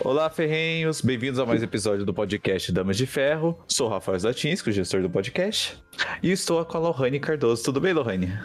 [0.00, 1.00] Olá, ferrenhos!
[1.00, 3.58] Bem-vindos a mais um episódio do podcast Damas de Ferro.
[3.66, 5.82] Sou o Rafael Zatinski, o gestor do podcast.
[6.22, 7.64] E estou com a Lohane Cardoso.
[7.64, 8.38] Tudo bem, Lohane?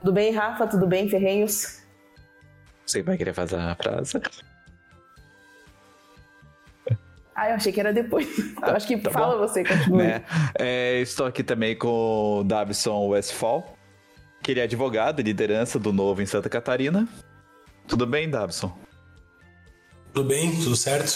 [0.00, 0.66] Tudo bem, Rafa?
[0.66, 1.82] Tudo bem, ferrenhos?
[2.86, 4.20] Você vai querer fazer a frase?
[7.34, 8.26] Ah, eu achei que era depois.
[8.62, 9.46] Ah, acho que tá fala bom.
[9.46, 10.02] você, continua.
[10.02, 10.24] Né?
[10.58, 13.76] É, estou aqui também com o Davison Westfall,
[14.42, 17.06] que ele é advogado e liderança do Novo em Santa Catarina.
[17.86, 18.85] Tudo bem, Davison?
[20.16, 21.10] Tudo bem, tudo certo.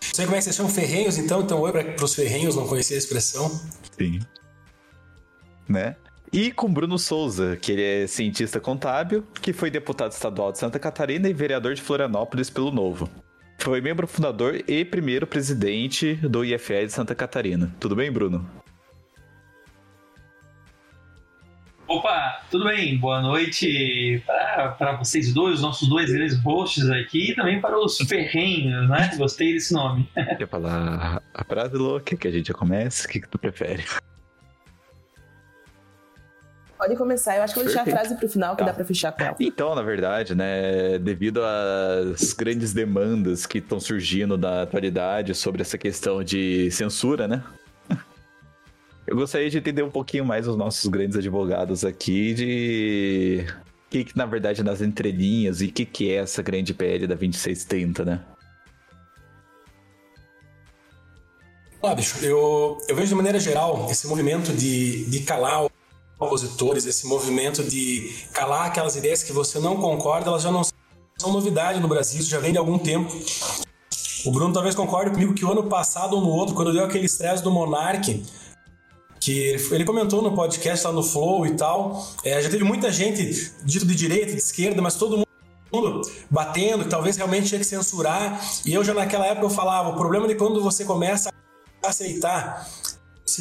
[0.00, 2.96] Sei como é que vocês chamam ferrenhos, então, então oi para os ferrenhos, não conhecia
[2.96, 3.50] a expressão.
[3.98, 4.20] Sim.
[5.68, 5.96] Né?
[6.32, 10.78] E com Bruno Souza, que ele é cientista contábil, que foi deputado estadual de Santa
[10.78, 13.06] Catarina e vereador de Florianópolis pelo Novo.
[13.58, 17.76] Foi membro fundador e primeiro presidente do IFE de Santa Catarina.
[17.78, 18.48] Tudo bem, Bruno?
[21.88, 22.98] Opa, tudo bem?
[22.98, 27.96] Boa noite para vocês dois, os nossos dois grandes hosts aqui, e também para os
[27.98, 29.12] ferrenhos, né?
[29.16, 30.08] Gostei desse nome.
[30.36, 33.06] Quer falar a frase louca que a gente já começa?
[33.06, 33.84] O que, que tu prefere?
[36.76, 38.66] Pode começar, eu acho que vou deixar a frase pro final que tá.
[38.66, 39.36] dá para fechar com ela.
[39.38, 45.78] Então, na verdade, né, devido às grandes demandas que estão surgindo da atualidade sobre essa
[45.78, 47.44] questão de censura, né?
[49.06, 53.46] Eu gostaria de entender um pouquinho mais os nossos grandes advogados aqui de
[53.86, 57.06] o que, que, na verdade, nas entrelinhas e o que, que é essa grande PL
[57.06, 58.20] da 2630, né?
[61.80, 65.66] Ah, bicho, eu, eu vejo de maneira geral esse movimento de, de calar
[66.18, 71.32] opositores, esse movimento de calar aquelas ideias que você não concorda, elas já não são
[71.32, 73.12] novidade no Brasil, isso já vem de algum tempo.
[74.24, 77.06] O Bruno talvez concorde comigo que o ano passado ou no outro, quando deu aquele
[77.06, 78.24] estresse do Monark,
[79.26, 82.06] que ele comentou no podcast lá no Flow e tal.
[82.22, 85.26] É, já teve muita gente dito de direita, de esquerda, mas todo
[85.72, 86.00] mundo
[86.30, 88.40] batendo, que talvez realmente tinha que censurar.
[88.64, 91.28] E eu já naquela época eu falava, o problema é de quando você começa
[91.84, 92.70] a aceitar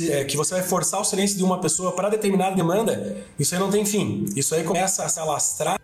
[0.10, 3.62] é, que você vai forçar o silêncio de uma pessoa para determinada demanda, isso aí
[3.62, 4.26] não tem fim.
[4.36, 5.80] Isso aí começa a se alastrar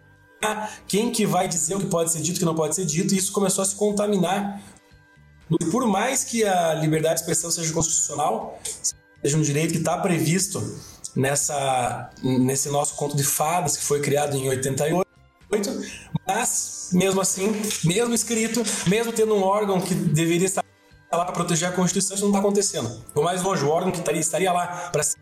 [0.88, 3.14] quem que vai dizer o que pode ser dito, o que não pode ser dito,
[3.14, 4.64] e isso começou a se contaminar.
[5.72, 8.60] Por mais que a liberdade de expressão seja constitucional,
[9.22, 10.62] seja um direito que está previsto
[11.16, 15.08] nessa, nesse nosso conto de fadas que foi criado em 88,
[16.28, 17.52] mas mesmo assim,
[17.84, 20.64] mesmo escrito, mesmo tendo um órgão que deveria estar
[21.12, 22.90] lá para proteger a Constituição, isso não está acontecendo.
[23.14, 25.18] Por mais longe, o órgão que estaria, estaria lá para ser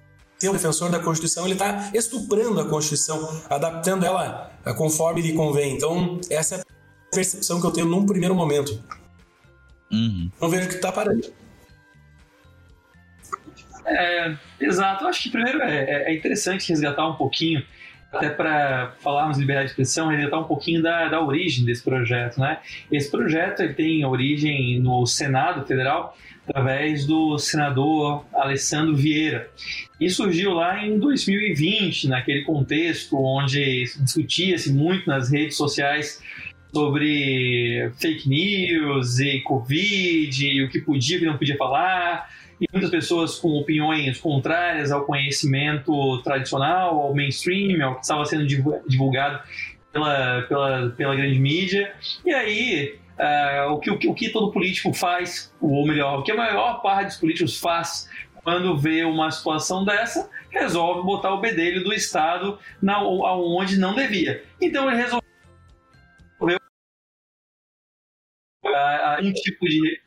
[0.47, 5.75] o defensor da Constituição, ele está estuprando a Constituição, adaptando ela conforme lhe convém.
[5.75, 6.63] Então, essa é a
[7.11, 8.81] percepção que eu tenho num primeiro momento.
[9.91, 10.31] Uhum.
[10.39, 11.27] Não vejo que está parando.
[13.89, 15.03] É, exato.
[15.03, 17.63] Eu acho que primeiro é, é, é interessante resgatar um pouquinho,
[18.11, 22.39] até para falarmos de liberdade de expressão, resgatar um pouquinho da, da origem desse projeto.
[22.39, 22.59] Né?
[22.91, 26.15] Esse projeto ele tem origem no Senado Federal,
[26.47, 29.49] através do senador Alessandro Vieira.
[29.99, 36.21] E surgiu lá em 2020, naquele contexto onde discutia-se muito nas redes sociais
[36.73, 42.89] sobre fake news e Covid, e o que podia e não podia falar, e muitas
[42.89, 49.41] pessoas com opiniões contrárias ao conhecimento tradicional, ao mainstream, ao que estava sendo divulgado
[49.91, 51.93] pela, pela, pela grande mídia.
[52.25, 56.23] E aí, uh, o, que, o, que, o que todo político faz, ou melhor, o
[56.23, 58.09] que a maior parte dos políticos faz
[58.43, 64.43] quando vê uma situação dessa, resolve botar o bedelho do Estado na, onde não devia.
[64.61, 65.21] Então ele resolveu
[68.65, 70.01] uh, um tipo de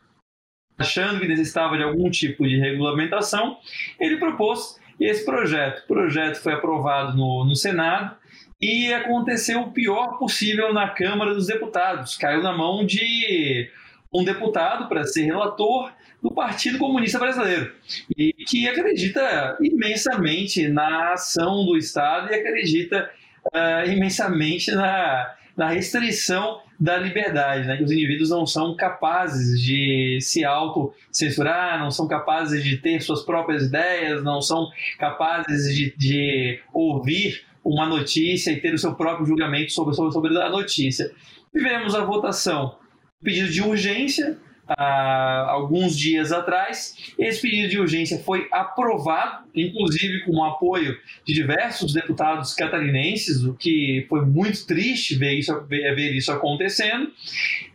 [0.82, 3.56] achando que necessitava de algum tipo de regulamentação,
[3.98, 5.84] ele propôs esse projeto.
[5.84, 8.16] O projeto foi aprovado no, no Senado
[8.60, 12.16] e aconteceu o pior possível na Câmara dos Deputados.
[12.16, 13.68] Caiu na mão de
[14.12, 15.90] um deputado para ser relator
[16.22, 17.72] do Partido Comunista Brasileiro
[18.16, 23.10] e que acredita imensamente na ação do Estado e acredita
[23.46, 27.76] uh, imensamente na, na restrição da liberdade, né?
[27.76, 33.22] que os indivíduos não são capazes de se autocensurar, não são capazes de ter suas
[33.22, 34.68] próprias ideias, não são
[34.98, 40.36] capazes de, de ouvir uma notícia e ter o seu próprio julgamento sobre, sobre, sobre
[40.42, 41.12] a notícia.
[41.52, 42.74] Tivemos a votação,
[43.22, 44.36] pedido de urgência,
[44.78, 47.12] há alguns dias atrás.
[47.18, 53.54] Esse pedido de urgência foi aprovado, inclusive com o apoio de diversos deputados catarinenses, o
[53.54, 57.10] que foi muito triste ver isso, ver isso acontecendo.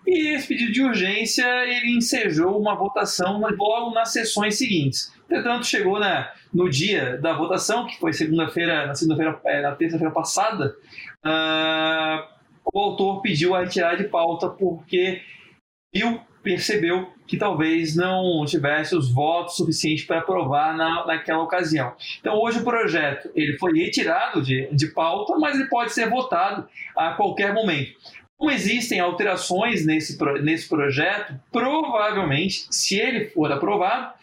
[0.06, 5.12] E esse pedido de urgência ele ensejou uma votação logo nas sessões seguintes.
[5.30, 10.14] Entretanto, chegou na, no dia da votação, que foi segunda-feira, na segunda-feira, é, na terça-feira
[10.14, 10.74] passada,
[11.26, 12.38] uh,
[12.74, 15.22] o autor pediu a retirada de pauta porque
[15.94, 21.94] viu, percebeu que talvez não tivesse os votos suficientes para aprovar na, naquela ocasião.
[22.22, 26.66] Então, hoje o projeto ele foi retirado de, de pauta, mas ele pode ser votado
[26.96, 27.92] a qualquer momento.
[28.38, 34.14] Como existem alterações nesse, nesse projeto, provavelmente, se ele for aprovado,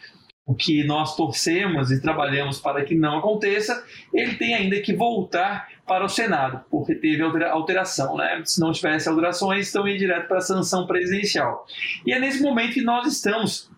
[0.46, 3.82] o que nós torcemos e trabalhamos para que não aconteça,
[4.12, 8.16] ele tem ainda que voltar para o Senado, porque teve alteração.
[8.16, 8.42] Né?
[8.44, 11.64] Se não tivesse alterações, então ia direto para a sanção presidencial.
[12.06, 13.70] E é nesse momento que nós estamos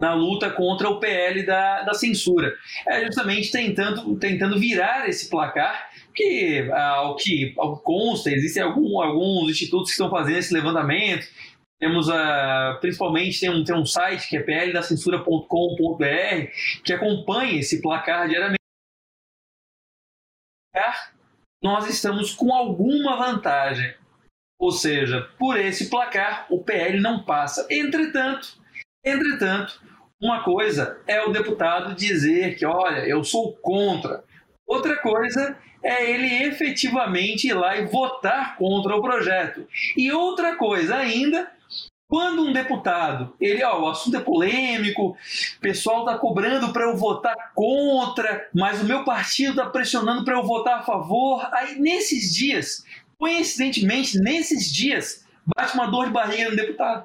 [0.00, 2.54] na luta contra o PL da, da censura.
[2.86, 9.50] É justamente tentando, tentando virar esse placar, que ao que ao consta, existem algum, alguns
[9.50, 11.26] institutos que estão fazendo esse levantamento,
[11.78, 18.28] temos a, principalmente tem um, tem um site que é pldacensura.com.br que acompanha esse placar
[18.28, 18.58] diariamente.
[21.62, 23.94] Nós estamos com alguma vantagem.
[24.60, 27.66] Ou seja, por esse placar o PL não passa.
[27.70, 28.58] Entretanto,
[29.04, 29.80] entretanto,
[30.20, 34.24] uma coisa é o deputado dizer que, olha, eu sou contra.
[34.66, 39.66] Outra coisa é ele efetivamente ir lá e votar contra o projeto.
[39.96, 41.50] E outra coisa ainda
[42.08, 46.96] quando um deputado, ele, ó, o assunto é polêmico, o pessoal está cobrando para eu
[46.96, 51.46] votar contra, mas o meu partido está pressionando para eu votar a favor.
[51.52, 52.82] Aí, nesses dias,
[53.18, 57.04] coincidentemente, nesses dias, bate uma dor de barriga no deputado.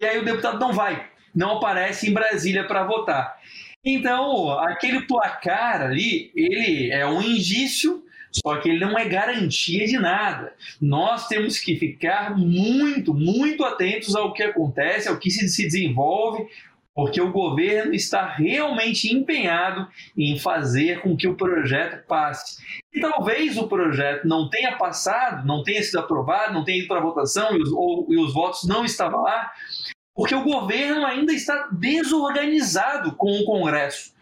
[0.00, 3.36] E aí o deputado não vai, não aparece em Brasília para votar.
[3.84, 8.02] Então, aquele placar ali, ele é um indício
[8.32, 10.52] só que ele não é garantia de nada.
[10.80, 16.46] Nós temos que ficar muito, muito atentos ao que acontece, ao que se, se desenvolve,
[16.98, 19.86] porque o governo está realmente empenhado
[20.16, 22.60] em fazer com que o projeto passe.
[22.92, 27.00] E talvez o projeto não tenha passado, não tenha sido aprovado, não tenha ido para
[27.00, 29.52] votação e os, ou, e os votos não estavam lá,
[30.12, 34.12] porque o governo ainda está desorganizado com o Congresso.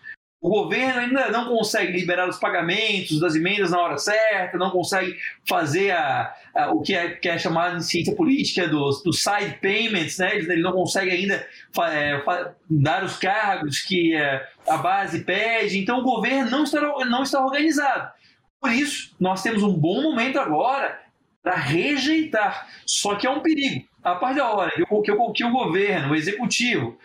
[0.40, 5.16] O governo ainda não consegue liberar os pagamentos das emendas na hora certa, não consegue
[5.48, 10.18] fazer a, a o que é, que é, chamado em ciência política dos, side payments,
[10.18, 10.36] né?
[10.36, 11.46] ele, ele não consegue ainda
[11.90, 12.22] é,
[12.68, 15.78] dar os cargos que é, a base pede.
[15.78, 18.12] Então o governo não está, não está organizado.
[18.60, 21.00] Por isso, nós temos um bom momento agora
[21.42, 22.68] para rejeitar.
[22.84, 26.14] Só que é um perigo a partir da hora que, que, que o governo, o
[26.14, 26.96] executivo,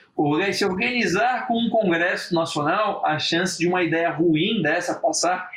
[0.54, 5.50] se organizar com um Congresso Nacional, a chance de uma ideia ruim dessa passar,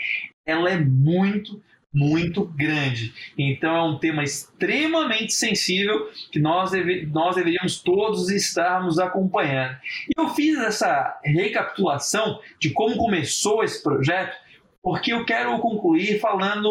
[0.46, 1.62] ela é muito,
[1.93, 3.12] muito grande.
[3.37, 9.76] Então é um tema extremamente sensível que nós, deve, nós deveríamos todos estarmos acompanhando.
[10.08, 14.35] E eu fiz essa recapitulação de como começou esse projeto,
[14.82, 16.69] porque eu quero concluir falando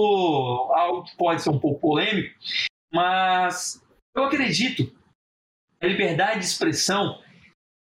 [0.74, 2.34] algo que pode ser um pouco polêmico,
[2.92, 3.83] mas
[4.16, 4.94] eu acredito que
[5.82, 7.20] a liberdade de expressão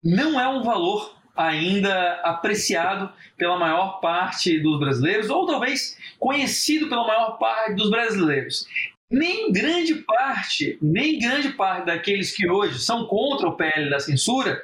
[0.03, 7.07] não é um valor ainda apreciado pela maior parte dos brasileiros, ou talvez conhecido pela
[7.07, 8.67] maior parte dos brasileiros.
[9.09, 14.63] Nem grande parte, nem grande parte daqueles que hoje são contra o PL da censura,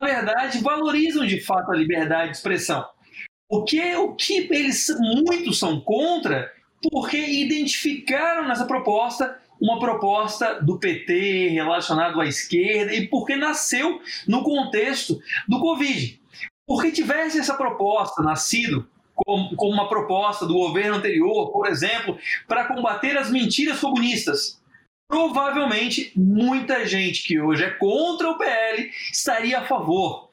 [0.00, 2.86] na verdade, valorizam de fato a liberdade de expressão.
[3.48, 6.52] O que, o que eles muitos são contra,
[6.90, 14.42] porque identificaram nessa proposta uma proposta do PT relacionada à esquerda e porque nasceu no
[14.42, 16.20] contexto do Covid.
[16.66, 22.18] Porque tivesse essa proposta nascido como, como uma proposta do governo anterior, por exemplo,
[22.48, 24.60] para combater as mentiras comunistas,
[25.08, 30.23] provavelmente muita gente que hoje é contra o PL estaria a favor.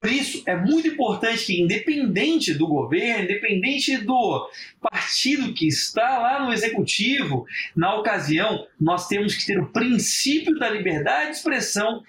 [0.00, 4.48] Por isso, é muito importante que, independente do governo, independente do
[4.80, 10.70] partido que está lá no executivo, na ocasião, nós temos que ter o princípio da
[10.70, 12.02] liberdade de expressão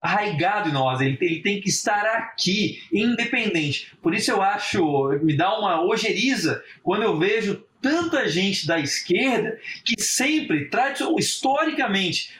[0.00, 3.92] arraigado em nós, ele tem, ele tem, que estar aqui, independente.
[4.02, 9.58] Por isso eu acho, me dá uma ojeriza quando eu vejo tanta gente da esquerda
[9.84, 10.70] que sempre,
[11.18, 12.30] historicamente,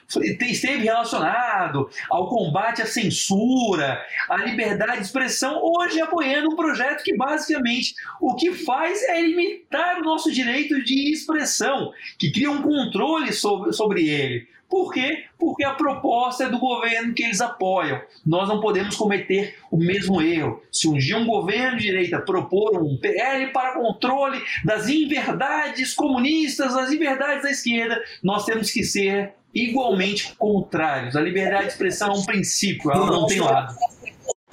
[0.40, 7.16] esteve relacionado ao combate à censura, à liberdade de expressão, hoje apoiando um projeto que
[7.16, 13.32] basicamente o que faz é limitar o nosso direito de expressão, que cria um controle
[13.32, 14.46] sobre, sobre ele.
[14.72, 15.24] Por quê?
[15.38, 18.00] Porque a proposta é do governo que eles apoiam.
[18.24, 20.62] Nós não podemos cometer o mesmo erro.
[20.72, 26.72] Se um dia um governo de direita propor um PL para controle das inverdades comunistas,
[26.72, 31.16] das inverdades da esquerda, nós temos que ser igualmente contrários.
[31.16, 33.76] A liberdade de expressão é um princípio, ela não tem lado.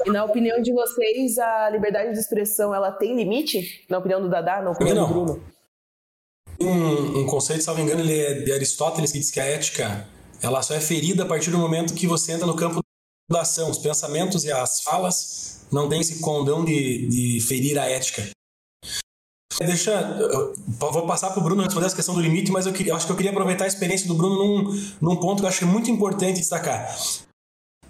[0.05, 3.85] E na opinião de vocês, a liberdade de expressão ela tem limite?
[3.89, 5.07] Na opinião do Dadá, na opinião não.
[5.07, 5.58] do Bruno?
[6.61, 10.07] Um, um conceito, salvo engano, ele é de Aristóteles, que diz que a ética
[10.41, 12.79] ela só é ferida a partir do momento que você entra no campo
[13.29, 13.69] da ação.
[13.69, 18.29] Os pensamentos e as falas não têm esse condão de, de ferir a ética.
[19.59, 19.91] Deixa.
[19.91, 23.05] Eu vou passar para o Bruno responder essa questão do limite, mas eu, eu acho
[23.05, 25.91] que eu queria aproveitar a experiência do Bruno num, num ponto que eu acho muito
[25.91, 26.97] importante destacar.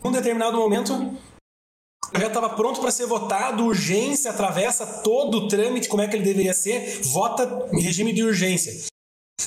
[0.04, 1.16] Num determinado momento,
[2.18, 6.24] já estava pronto para ser votado, urgência, atravessa todo o trâmite, como é que ele
[6.24, 8.74] deveria ser, vota em regime de urgência.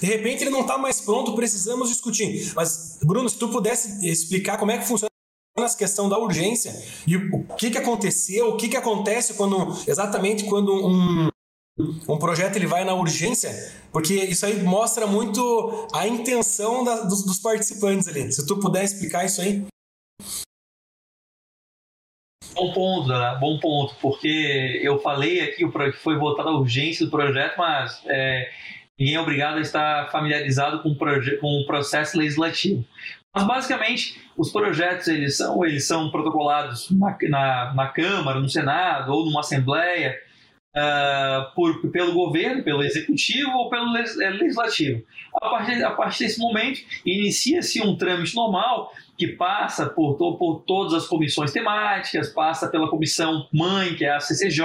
[0.01, 2.53] De repente ele não está mais pronto, precisamos discutir.
[2.55, 5.11] Mas, Bruno, se tu pudesse explicar como é que funciona
[5.59, 6.73] essa questão da urgência
[7.07, 11.29] e o que, que aconteceu, o que, que acontece quando exatamente quando um,
[12.09, 17.25] um projeto ele vai na urgência, porque isso aí mostra muito a intenção da, dos,
[17.25, 18.33] dos participantes ali.
[18.33, 19.65] Se tu puder explicar isso aí.
[22.55, 23.37] Bom ponto, né?
[23.41, 28.51] bom ponto, porque eu falei aqui que foi votada a urgência do projeto, mas é,
[28.99, 32.85] ninguém é obrigado a estar familiarizado com, com o processo legislativo.
[33.35, 39.13] Mas basicamente os projetos eles são eles são protocolados na, na, na Câmara, no Senado
[39.13, 40.15] ou numa Assembleia
[40.77, 45.03] uh, por, pelo governo, pelo executivo ou pelo é, legislativo.
[45.41, 50.95] A partir, a partir desse momento, inicia-se um trâmite normal que passa por, por todas
[50.95, 54.65] as comissões temáticas, passa pela comissão mãe, que é a CCJ,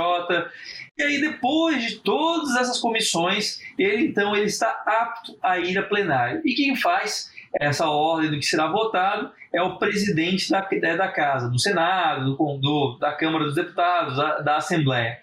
[0.97, 5.83] e aí depois de todas essas comissões, ele então ele está apto a ir a
[5.83, 6.41] plenário.
[6.43, 11.49] E quem faz essa ordem do que será votado é o presidente da, da casa,
[11.49, 15.19] do Senado, do, do da Câmara dos Deputados, da, da Assembleia.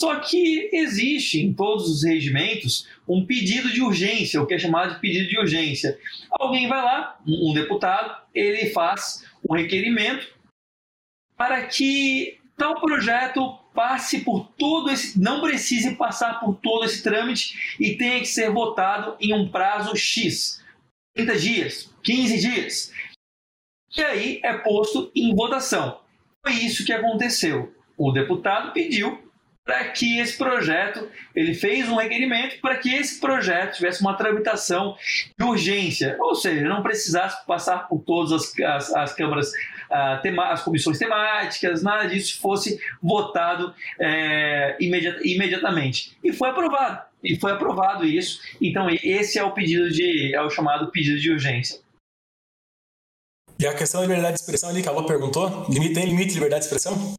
[0.00, 4.94] Só que existe em todos os regimentos um pedido de urgência, o que é chamado
[4.94, 5.98] de pedido de urgência.
[6.30, 10.32] Alguém vai lá, um deputado, ele faz um requerimento
[11.36, 17.76] para que tal projeto passe por todo esse, não precise passar por todo esse trâmite
[17.78, 20.62] e tenha que ser votado em um prazo X,
[21.14, 22.92] 30 dias, 15 dias.
[23.96, 26.00] E aí é posto em votação.
[26.44, 27.74] Foi isso que aconteceu.
[27.96, 29.27] O deputado pediu
[29.68, 34.96] para que esse projeto, ele fez um requerimento para que esse projeto tivesse uma tramitação
[35.38, 39.52] de urgência, ou seja, não precisasse passar por todas as, as, as câmaras,
[40.22, 46.16] tema, as comissões temáticas, nada disso fosse votado é, imediat, imediatamente.
[46.24, 47.02] E foi aprovado.
[47.22, 48.40] E foi aprovado isso.
[48.62, 50.34] Então, esse é o pedido de.
[50.34, 51.78] é o chamado pedido de urgência.
[53.60, 56.34] E a questão da liberdade de expressão ali que a Alô perguntou, tem limite de
[56.34, 57.17] liberdade de expressão?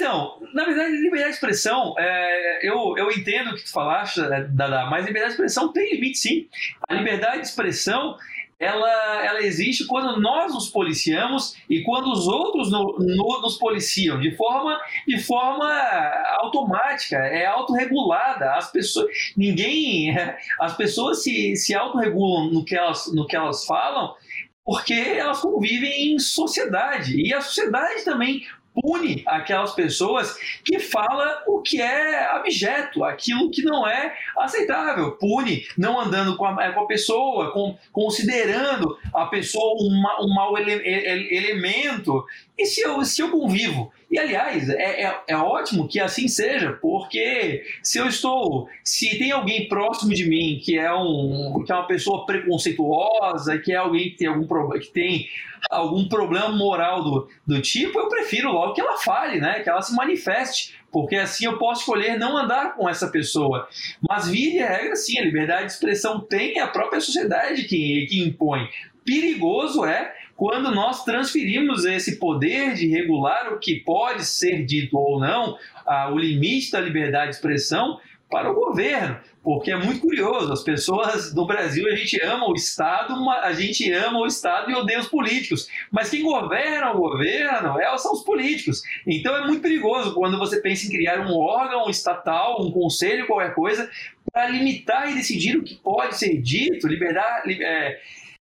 [0.00, 4.44] Então, na verdade, liberdade de expressão, é, eu, eu entendo o que tu falaste, é,
[4.44, 6.48] Dada, mas liberdade de expressão tem limite sim.
[6.88, 8.16] A liberdade de expressão
[8.58, 14.18] ela, ela existe quando nós nos policiamos e quando os outros no, no, nos policiam
[14.18, 15.70] de forma, de forma
[16.40, 18.54] automática, é autorregulada.
[18.54, 20.14] As pessoas, ninguém,
[20.60, 24.14] as pessoas se, se autorregulam no que elas, no que elas falam
[24.64, 28.46] porque elas convivem em sociedade e a sociedade também
[28.80, 35.12] pune aquelas pessoas que fala o que é abjeto, aquilo que não é aceitável.
[35.12, 40.56] Pune não andando com a, com a pessoa, com, considerando a pessoa um, um mau
[40.58, 42.24] ele, ele, elemento.
[42.58, 43.92] E se eu, se eu convivo?
[44.10, 48.68] E aliás, é, é, é, ótimo que assim seja, porque se eu estou.
[48.82, 53.72] Se tem alguém próximo de mim que é, um, que é uma pessoa preconceituosa, que
[53.72, 54.48] é alguém que tem algum
[54.80, 55.28] que tem
[55.70, 59.60] algum problema moral do, do tipo, eu prefiro logo que ela fale, né?
[59.60, 63.68] Que ela se manifeste, porque assim eu posso escolher não andar com essa pessoa.
[64.08, 68.24] Mas via de regra, sim, a liberdade de expressão tem a própria sociedade que, que
[68.24, 68.68] impõe.
[69.04, 75.20] Perigoso é quando nós transferimos esse poder de regular o que pode ser dito ou
[75.20, 75.58] não,
[76.14, 80.50] o limite da liberdade de expressão, para o governo, porque é muito curioso.
[80.50, 84.74] As pessoas do Brasil, a gente ama o Estado, a gente ama o Estado e
[84.74, 85.68] odeia os políticos.
[85.90, 88.82] Mas quem governa o governo é, são os políticos.
[89.06, 93.52] Então é muito perigoso quando você pensa em criar um órgão estatal, um conselho, qualquer
[93.54, 93.90] coisa,
[94.32, 97.62] para limitar e decidir o que pode ser dito, liberdade.
[97.62, 98.00] É,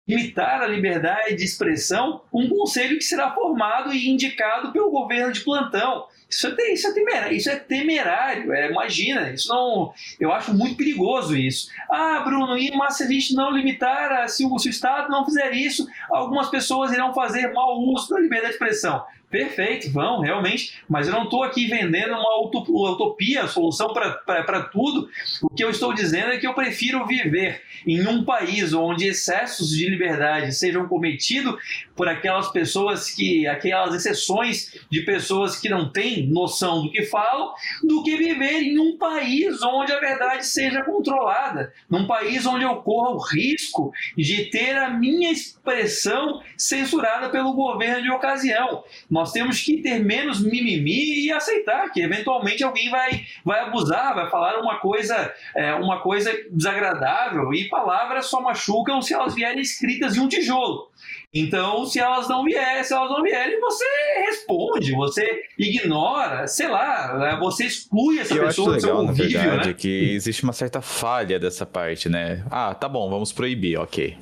[0.07, 5.41] limitar a liberdade de expressão, um conselho que será formado e indicado pelo governo de
[5.41, 6.07] plantão.
[6.29, 9.93] Isso é, isso é temerário, isso é temerário é, imagina, isso não.
[10.19, 11.69] Eu acho muito perigoso isso.
[11.89, 15.25] Ah, Bruno, e mas se a gente não limitar, se o, se o Estado não
[15.25, 19.05] fizer isso, algumas pessoas irão fazer mau uso da liberdade de expressão.
[19.33, 20.75] Perfeito, vão, realmente.
[20.87, 25.09] Mas eu não estou aqui vendendo uma utopia, solução para tudo.
[25.41, 29.69] O que eu estou dizendo é que eu prefiro viver em um país onde excessos
[29.69, 31.55] de liberdade sejam cometidos
[31.95, 37.53] por aquelas pessoas que, aquelas exceções de pessoas que não têm noção do que falam,
[37.83, 42.75] do que viver em um país onde a verdade seja controlada, num país onde eu
[42.83, 48.83] corro o risco de ter a minha expressão censurada pelo governo de ocasião.
[49.09, 54.29] Nós temos que ter menos mimimi e aceitar que eventualmente alguém vai, vai abusar, vai
[54.29, 60.15] falar uma coisa, é, uma coisa desagradável e palavras só machucam se elas vierem escritas
[60.15, 60.89] em um tijolo.
[61.33, 63.85] Então, se elas não vierem, se elas não vierem, você
[64.27, 69.23] responde, você ignora, sei lá, é, você exclui essa eu pessoa acho legal, do seu
[69.23, 69.73] convívio, na verdade, né?
[69.73, 72.45] que existe uma certa falha dessa parte, né?
[72.51, 74.17] Ah, tá bom, vamos proibir, ok.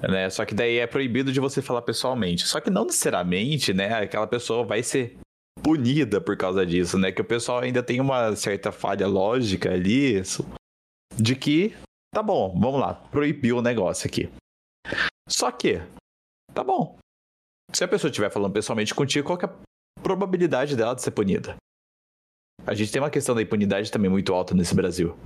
[0.00, 0.28] Né?
[0.30, 2.46] Só que daí é proibido de você falar pessoalmente.
[2.46, 3.92] Só que não necessariamente, né?
[3.94, 5.16] Aquela pessoa vai ser
[5.62, 7.12] punida por causa disso, né?
[7.12, 10.22] Que o pessoal ainda tem uma certa falha lógica ali
[11.16, 11.76] de que,
[12.12, 14.30] tá bom, vamos lá, proibir o negócio aqui.
[15.28, 15.80] Só que,
[16.52, 16.98] tá bom.
[17.72, 21.56] Se a pessoa estiver falando pessoalmente contigo, qual é a probabilidade dela de ser punida?
[22.66, 25.16] A gente tem uma questão da impunidade também muito alta nesse Brasil.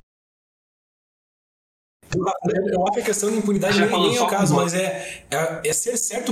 [2.15, 5.61] Eu acho que a questão de impunidade nem, nem é o caso, mas é, é,
[5.65, 6.31] é, ser certo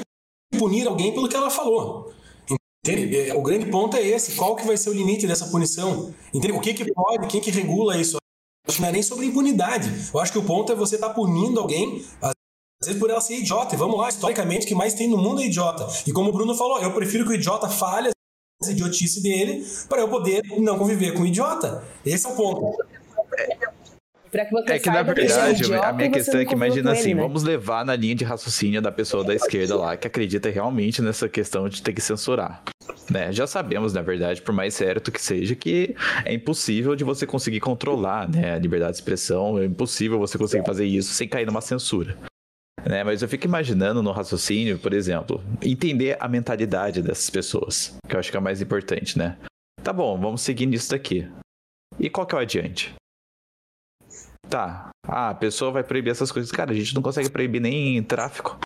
[0.57, 2.13] punir alguém pelo que ela falou.
[2.85, 3.31] Entende?
[3.31, 4.33] O grande ponto é esse.
[4.35, 6.13] Qual que vai ser o limite dessa punição?
[6.33, 6.53] Entende?
[6.53, 8.17] O que, que pode, quem que regula isso?
[8.67, 9.91] Acho que não é nem sobre impunidade.
[10.13, 12.33] Eu acho que o ponto é você estar tá punindo alguém, às
[12.83, 13.75] vezes por ela ser idiota.
[13.75, 15.87] E vamos lá, historicamente, o que mais tem no mundo é idiota.
[16.07, 18.09] E como o Bruno falou, eu prefiro que o idiota falhe
[18.61, 21.83] as idiotice dele para eu poder não conviver com o idiota.
[22.05, 22.77] Esse é o ponto.
[24.35, 26.53] Pra que você É que na que é verdade, idiota a minha questão é que
[26.53, 27.21] imagina assim, ele, né?
[27.21, 31.29] vamos levar na linha de raciocínio da pessoa da esquerda lá, que acredita realmente nessa
[31.29, 32.61] questão de ter que censurar.
[33.09, 33.31] Né?
[33.31, 37.61] Já sabemos, na verdade, por mais certo que seja, que é impossível de você conseguir
[37.61, 41.61] controlar né, a liberdade de expressão, é impossível você conseguir fazer isso sem cair numa
[41.61, 42.17] censura.
[42.85, 43.05] Né?
[43.05, 48.19] Mas eu fico imaginando no raciocínio, por exemplo, entender a mentalidade dessas pessoas, que eu
[48.19, 49.37] acho que é o mais importante, né?
[49.81, 51.25] Tá bom, vamos seguir nisso daqui.
[51.97, 52.93] E qual que é o adiante?
[54.55, 54.89] Tá.
[55.05, 56.49] Ah, a pessoa vai proibir essas coisas.
[56.49, 58.57] Cara, a gente não consegue proibir nem tráfico.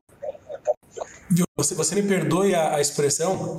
[1.58, 3.58] Você, você me perdoe a, a expressão,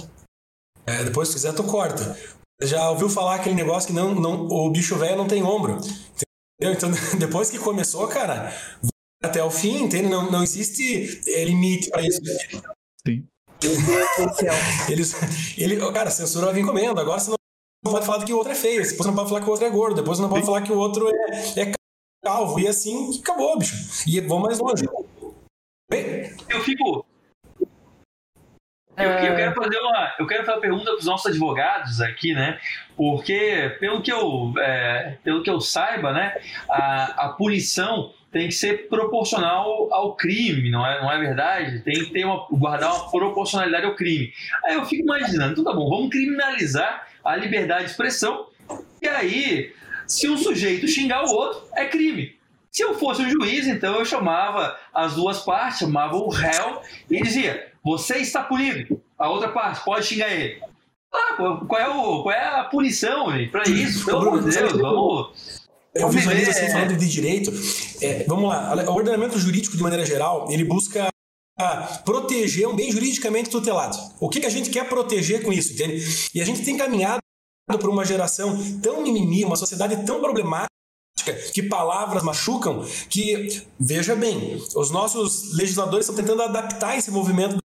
[0.86, 2.16] é, depois se quiser tu corta.
[2.62, 5.72] Já ouviu falar aquele negócio que não, não, o bicho velho não tem ombro?
[5.74, 6.76] Entendeu?
[6.76, 8.54] Então, depois que começou, cara,
[9.20, 10.08] até o fim, entende?
[10.08, 12.20] Não, não existe é, limite para isso.
[13.04, 13.26] Sim.
[14.88, 15.16] Eles,
[15.58, 17.00] ele, cara, censura vai vir comendo.
[17.00, 17.30] Agora você
[17.84, 19.50] não pode falar que o outro é feio, depois você não pode falar que o
[19.50, 21.79] outro é gordo, depois você não pode falar que o outro é, é
[22.22, 22.60] calvo.
[22.60, 23.74] E assim acabou, bicho.
[24.06, 24.86] E vamos mais longe.
[25.92, 26.30] Oi?
[26.48, 27.06] Eu fico.
[28.96, 32.34] Eu, eu quero fazer uma, eu quero fazer uma pergunta para os nossos advogados aqui,
[32.34, 32.60] né?
[32.96, 36.36] Porque pelo que eu, é, pelo que eu saiba, né,
[36.68, 41.80] a, a punição tem que ser proporcional ao crime, não é, não é verdade?
[41.80, 44.32] Tem que ter uma, guardar uma proporcionalidade ao crime.
[44.66, 48.48] Aí eu fico imaginando, então tá bom, vamos criminalizar a liberdade de expressão.
[49.02, 49.72] E aí,
[50.10, 52.34] se um sujeito xingar o outro, é crime.
[52.70, 57.22] Se eu fosse um juiz, então eu chamava as duas partes, chamava o réu e
[57.22, 59.00] dizia: Você está punido.
[59.16, 60.60] A outra parte pode xingar ele.
[61.12, 61.34] Ah,
[61.66, 64.04] qual é, o, qual é a punição para isso?
[64.04, 65.60] Pelo amor de Deus, vamos.
[65.92, 67.52] Eu visualizo assim, falando de direito.
[68.00, 71.08] é, vamos lá, o ordenamento jurídico, de maneira geral, ele busca
[72.04, 73.96] proteger um bem juridicamente tutelado.
[74.20, 76.04] O que, que a gente quer proteger com isso, entende?
[76.34, 77.20] E a gente tem caminhado
[77.78, 80.70] para uma geração tão mimimi, uma sociedade tão problemática,
[81.52, 87.58] que palavras machucam, que, veja bem, os nossos legisladores estão tentando adaptar esse movimento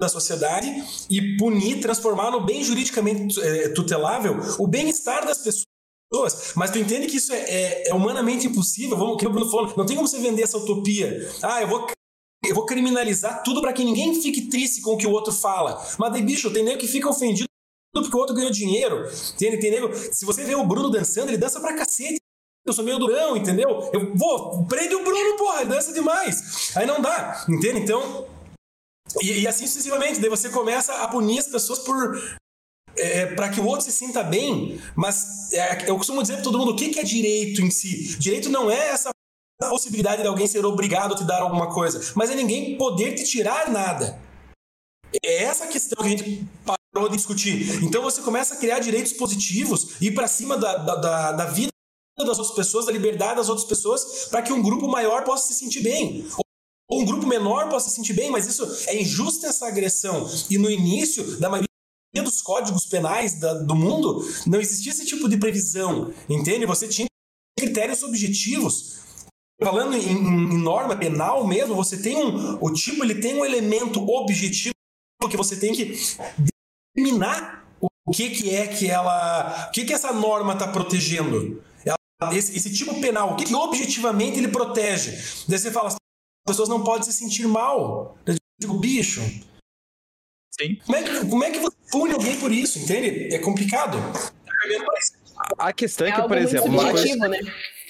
[0.00, 0.66] da sociedade
[1.10, 6.52] e punir, transformar no bem juridicamente eh, tutelável o bem-estar das pessoas.
[6.56, 8.96] Mas tu entende que isso é, é- é humanamente impossível?
[8.96, 11.30] Vamos, que o Bruno falou, não tem como você vender essa utopia.
[11.42, 11.86] Ah, eu vou,
[12.44, 15.80] eu vou criminalizar tudo para que ninguém fique triste com o que o outro fala.
[15.98, 17.46] Mas daí, bicho, tem nego que fica ofendido
[18.00, 19.06] porque o outro ganhou dinheiro.
[19.34, 19.58] Entende?
[19.58, 22.20] Tem nego, se você vê o Bruno dançando, ele dança pra cacete.
[22.64, 23.90] Eu sou meio durão, entendeu?
[23.92, 26.76] Eu vou, prende o Bruno, porra, ele dança demais.
[26.76, 27.80] Aí não dá, entende?
[27.80, 28.26] Então,
[29.20, 30.20] e, e assim sucessivamente.
[30.20, 32.38] Daí você começa a punir as pessoas por.
[33.34, 36.72] para que o outro se sinta bem, mas é, eu costumo dizer para todo mundo
[36.72, 38.16] o que, que é direito em si.
[38.18, 39.10] Direito não é essa
[39.68, 43.24] possibilidade de alguém ser obrigado a te dar alguma coisa, mas é ninguém poder te
[43.24, 44.18] tirar nada.
[45.24, 46.48] É essa questão que a gente
[46.92, 47.82] parou de discutir.
[47.82, 51.44] Então você começa a criar direitos positivos e ir para cima da, da, da, da
[51.46, 51.72] vida
[52.18, 55.58] das outras pessoas, da liberdade das outras pessoas, para que um grupo maior possa se
[55.58, 56.26] sentir bem.
[56.88, 60.28] Ou um grupo menor possa se sentir bem, mas isso é injusta essa agressão.
[60.50, 61.68] E no início, da maioria
[62.22, 66.66] dos códigos penais da, do mundo, não existia esse tipo de previsão, entende?
[66.66, 67.08] Você tinha
[67.58, 69.00] critérios objetivos.
[69.62, 72.58] Falando em, em, norma penal mesmo, você tem um.
[72.60, 74.74] O tipo ele tem um elemento objetivo
[75.30, 75.96] que você tem que
[76.94, 79.68] determinar o que, que é que ela.
[79.68, 81.62] O que, que essa norma está protegendo.
[81.84, 85.10] Ela, esse, esse, tipo penal, o que, que objetivamente ele protege.
[85.48, 85.96] Daí você fala, as
[86.46, 88.16] pessoas não podem se sentir mal.
[88.26, 89.20] Eu digo, bicho.
[90.60, 90.76] Sim.
[90.84, 93.34] Como é, que, como é que você pune alguém por isso, entende?
[93.34, 93.98] É complicado.
[95.58, 97.40] A questão é, é que, por exemplo, uma coisa, né?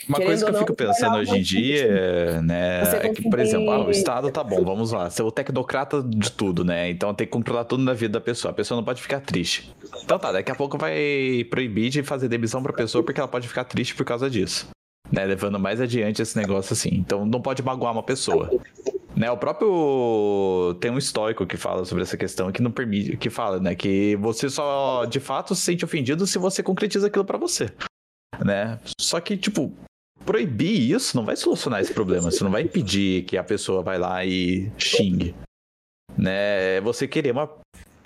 [0.08, 3.86] Uma coisa que eu fico pensando hoje em dia, né, é que, por exemplo, ah,
[3.86, 6.90] o Estado tá bom, vamos lá, ser o tecnocrata de tudo, né?
[6.90, 8.50] Então tem que controlar tudo na vida da pessoa.
[8.50, 9.72] A pessoa não pode ficar triste.
[10.04, 13.46] Então tá, daqui a pouco vai proibir de fazer demissão pra pessoa porque ela pode
[13.48, 14.68] ficar triste por causa disso.
[15.10, 16.90] Né, levando mais adiante esse negócio assim.
[16.92, 18.50] Então não pode magoar uma pessoa.
[19.14, 23.28] Né, o próprio tem um histórico que fala sobre essa questão que não permite, que
[23.28, 27.36] fala, né, que você só de fato se sente ofendido se você concretiza aquilo para
[27.36, 27.70] você,
[28.42, 28.80] né?
[28.98, 29.70] Só que tipo,
[30.24, 32.30] proibir isso não vai solucionar esse problema.
[32.30, 35.34] Você não vai impedir que a pessoa vai lá e xingue.
[36.16, 36.76] Né?
[36.76, 37.50] É você querer uma.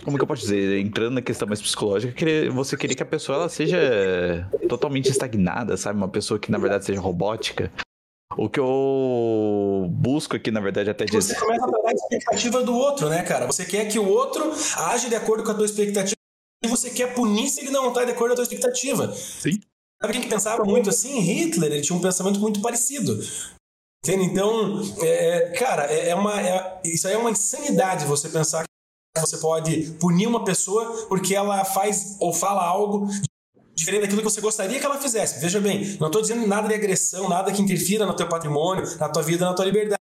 [0.04, 0.78] Como que eu posso dizer?
[0.78, 3.78] Entrando na questão mais psicológica, querer, você querer que a pessoa ela seja
[4.68, 5.96] totalmente estagnada, sabe?
[5.96, 7.72] Uma pessoa que na verdade seja robótica.
[8.36, 11.34] O que eu busco aqui, na verdade, até dizer.
[11.34, 13.46] Você começa a tratar a expectativa do outro, né, cara?
[13.46, 16.16] Você quer que o outro age de acordo com a tua expectativa
[16.64, 19.12] e você quer punir se ele não está de acordo com a tua expectativa.
[19.12, 19.58] Sim.
[20.06, 21.18] Sabe quem que pensava muito assim?
[21.18, 23.18] Hitler, ele tinha um pensamento muito parecido.
[24.04, 24.24] Entende?
[24.24, 29.20] Então, é, cara, é, é uma, é, isso aí é uma insanidade você pensar que
[29.20, 33.08] você pode punir uma pessoa porque ela faz ou fala algo
[33.74, 35.40] diferente daquilo que você gostaria que ela fizesse.
[35.40, 39.08] Veja bem, não estou dizendo nada de agressão, nada que interfira no teu patrimônio, na
[39.08, 39.98] tua vida, na tua liberdade.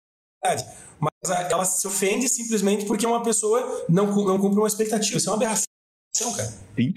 [0.99, 5.17] Mas ela se ofende simplesmente porque uma pessoa não, não cumpre uma expectativa.
[5.17, 5.65] Isso é uma aberração,
[6.35, 6.53] cara.
[6.75, 6.93] Sim.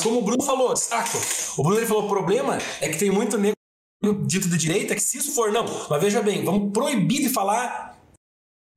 [0.00, 1.18] Como o Bruno falou, destaco.
[1.58, 3.56] O Bruno ele falou: o problema é que tem muito negro
[4.26, 5.64] dito de direita que, se isso for, não.
[5.88, 7.98] Mas veja bem, vamos proibir de falar.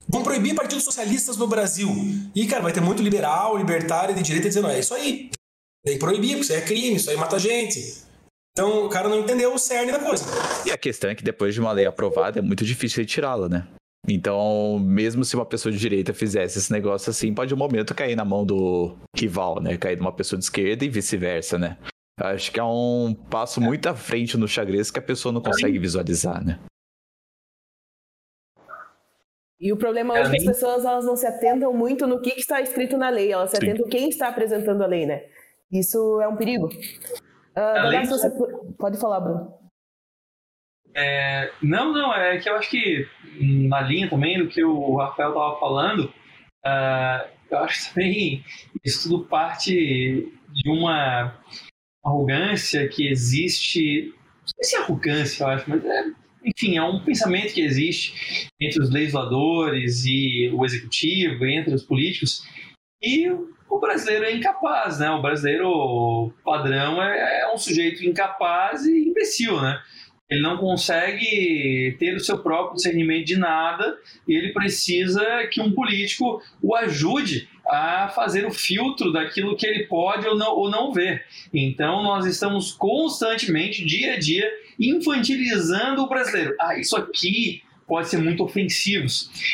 [0.07, 1.89] Vamos proibir partidos socialistas no Brasil.
[2.35, 5.29] E, cara, vai ter muito liberal, libertário de direita dizendo: é isso aí.
[5.83, 8.03] Tem que proibir, porque isso aí é crime, isso aí mata gente.
[8.51, 10.23] Então o cara não entendeu o cerne da coisa.
[10.65, 13.67] E a questão é que depois de uma lei aprovada é muito difícil retirá-la, né?
[14.07, 18.15] Então, mesmo se uma pessoa de direita fizesse esse negócio assim, pode um momento cair
[18.15, 19.77] na mão do rival, né?
[19.77, 21.77] Cair de uma pessoa de esquerda e vice-versa, né?
[22.19, 25.77] Acho que é um passo muito à frente no xadrez que a pessoa não consegue
[25.79, 26.59] visualizar, né?
[29.59, 32.31] E o problema hoje é que as pessoas elas não se atentam muito no que,
[32.31, 33.63] que está escrito na lei, elas se Sim.
[33.63, 35.23] atentam quem está apresentando a lei, né?
[35.71, 36.67] Isso é um perigo.
[36.67, 38.29] Uh, você...
[38.77, 39.64] Pode falar, Bruno.
[40.95, 43.05] É, não, não, é que eu acho que
[43.37, 46.05] na linha também do que o Rafael estava falando,
[46.65, 48.43] uh, eu acho também
[48.83, 51.37] isso tudo parte de uma
[52.03, 56.05] arrogância que existe, não sei se é arrogância, eu acho, mas é,
[56.45, 62.47] enfim, é um pensamento que existe entre os legisladores e o executivo, entre os políticos,
[63.01, 65.09] e o brasileiro é incapaz, né?
[65.09, 69.81] O brasileiro padrão é, é um sujeito incapaz e imbecil, né?
[70.29, 73.95] Ele não consegue ter o seu próprio discernimento de nada
[74.27, 79.85] e ele precisa que um político o ajude a fazer o filtro daquilo que ele
[79.85, 81.23] pode ou não, ou não ver.
[81.53, 86.55] Então, nós estamos constantemente, dia a dia, infantilizando o brasileiro.
[86.59, 89.05] Ah, isso aqui pode ser muito ofensivo.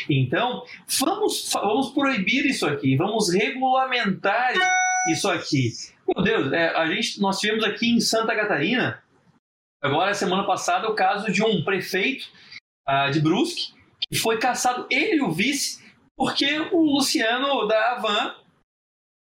[0.08, 0.62] Então,
[1.00, 4.54] vamos, vamos proibir isso aqui, vamos regulamentar
[5.10, 5.70] isso aqui.
[6.08, 9.02] Meu Deus, é, a gente, nós tivemos aqui em Santa Catarina
[9.82, 12.28] Agora, semana passada, o caso de um prefeito
[12.88, 13.74] uh, de Brusque
[14.08, 15.82] que foi caçado, ele e o vice,
[16.16, 18.36] porque o Luciano da Avan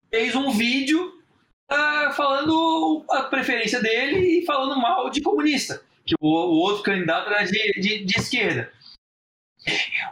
[0.09, 1.21] fez um vídeo
[1.71, 7.29] uh, falando a preferência dele e falando mal de comunista, que o, o outro candidato
[7.29, 8.73] era de, de, de, esquerda.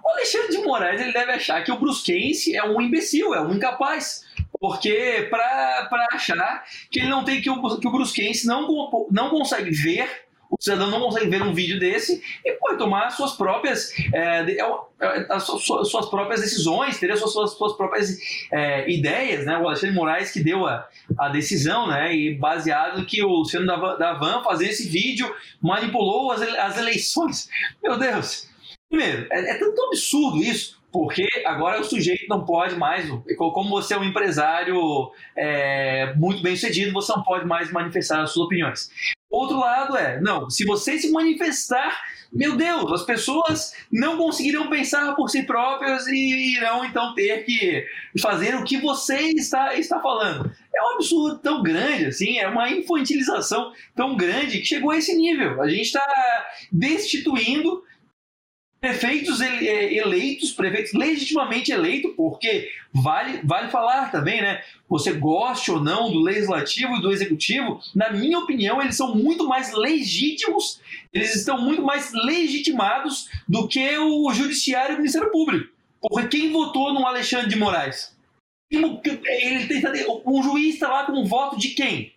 [0.04, 3.56] O Alexandre de Moraes ele deve achar que o brusquense é um imbecil, é um
[3.56, 4.26] incapaz.
[4.60, 8.68] Porque para achar que ele não tem que o, que o brusquense não,
[9.10, 13.34] não consegue ver o cidadão não consegue ver um vídeo desse e pode tomar suas
[13.34, 14.60] próprias, é, é,
[15.00, 18.18] é, as suas, próprias decisões, ter as suas, suas próprias
[18.52, 19.58] é, ideias, né?
[19.58, 22.16] O Alexandre Moraes que deu a, a decisão, né?
[22.16, 25.32] E baseado que o Luciano da, da Van fazer esse vídeo
[25.62, 27.48] manipulou as, as eleições.
[27.84, 28.50] Meu Deus!
[28.90, 33.08] Primeiro, é, é tanto absurdo isso, porque agora o sujeito não pode mais,
[33.38, 38.32] como você é um empresário é, muito bem sucedido, você não pode mais manifestar as
[38.32, 38.90] suas opiniões.
[39.30, 42.02] Outro lado é, não, se você se manifestar,
[42.34, 47.86] meu Deus, as pessoas não conseguirão pensar por si próprias e irão então ter que
[48.20, 50.52] fazer o que você está, está falando.
[50.76, 55.16] é um absurdo tão grande, assim, é uma infantilização tão grande que chegou a esse
[55.16, 55.62] nível.
[55.62, 56.06] A gente está
[56.72, 57.84] destituindo
[58.80, 64.62] prefeitos é, eleitos, prefeitos legitimamente eleitos, porque vale, vale falar também, né?
[64.88, 69.48] Você goste ou não do legislativo e do executivo, na minha opinião, eles são muito
[69.48, 70.82] mais legítimos,
[71.14, 75.70] eles estão muito mais legitimados do que o judiciário e o Ministério Público.
[76.02, 78.18] Porque quem votou no Alexandre de Moraes?
[78.72, 79.84] Ele tem,
[80.26, 82.14] um juiz está lá com um voto de quem?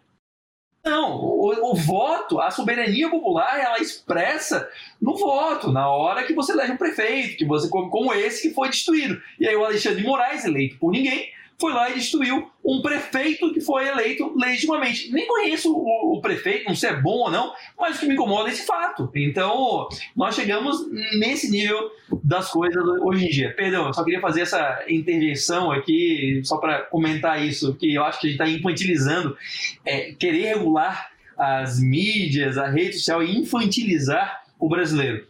[0.84, 4.68] Não, o, o, voto, a soberania popular, ela expressa
[5.00, 8.68] no voto, na hora que você elege um prefeito, que você como esse que foi
[8.68, 9.22] destruído.
[9.38, 13.52] E aí o Alexandre de Moraes, eleito por ninguém, foi lá e destruiu um prefeito
[13.52, 15.12] que foi eleito legitimamente.
[15.12, 18.06] Nem conheço o, o, prefeito, não sei se é bom ou não, mas o que
[18.06, 19.10] me incomoda é esse fato.
[19.14, 21.78] Então, nós chegamos nesse nível
[22.22, 23.54] das coisas hoje em dia.
[23.54, 28.20] Perdão, eu só queria fazer essa intervenção aqui, só para comentar isso, que eu acho
[28.20, 29.36] que a gente está infantilizando,
[29.84, 35.26] é, querer regular as mídias, a rede social e infantilizar o brasileiro.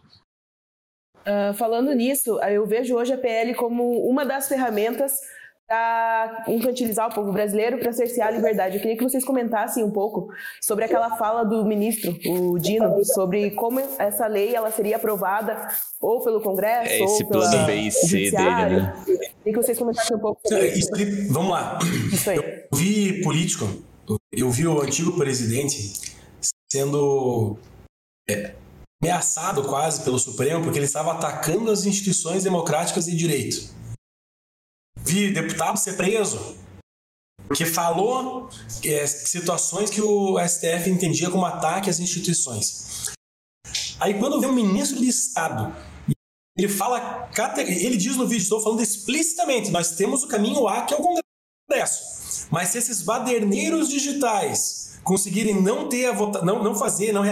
[1.25, 5.13] Uh, falando nisso, eu vejo hoje a PL como uma das ferramentas
[5.73, 8.75] para infantilizar o povo brasileiro, para cercear a liberdade.
[8.75, 10.31] Eu queria que vocês comentassem um pouco
[10.61, 15.67] sobre aquela fala do ministro, o Dino, sobre como essa lei ela seria aprovada
[15.99, 18.93] ou pelo Congresso é esse ou pela plano B e C dele, né?
[19.05, 20.91] Queria que vocês comentassem um pouco sobre isso.
[21.31, 21.79] Vamos lá.
[22.11, 22.37] Isso aí.
[22.37, 23.67] Eu vi político,
[24.31, 26.13] eu vi o antigo presidente
[26.71, 27.57] sendo
[28.29, 28.53] é,
[29.01, 33.82] ameaçado quase pelo Supremo porque ele estava atacando as instituições democráticas e direito
[35.03, 36.63] vi deputado ser preso
[37.47, 38.49] porque falou
[38.83, 43.11] é, situações que o STF entendia como ataque às instituições.
[43.99, 45.75] Aí quando vem o ministro de Estado,
[46.57, 50.93] ele fala, ele diz no vídeo, estou falando explicitamente, nós temos o caminho A que
[50.93, 51.01] é o
[51.69, 52.47] Congresso.
[52.49, 57.23] Mas se esses baderneiros digitais conseguirem não ter a vota, não, não fazer, não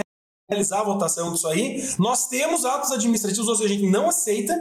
[0.50, 4.54] realizar a votação disso aí, nós temos atos administrativos, ou seja, a gente não aceita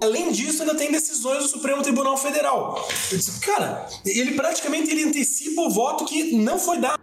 [0.00, 2.86] Além disso, ainda tem decisões do Supremo Tribunal Federal.
[3.10, 6.98] Disse, cara, ele praticamente ele antecipa o voto que não foi dado.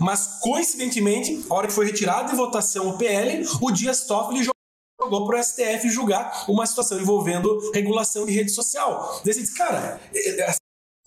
[0.00, 5.26] Mas, coincidentemente, a hora que foi retirado de votação o PL, o Dias Toffoli jogou
[5.26, 9.20] para o STF julgar uma situação envolvendo regulação de rede social.
[9.24, 10.54] Daí diz, cara, é, é,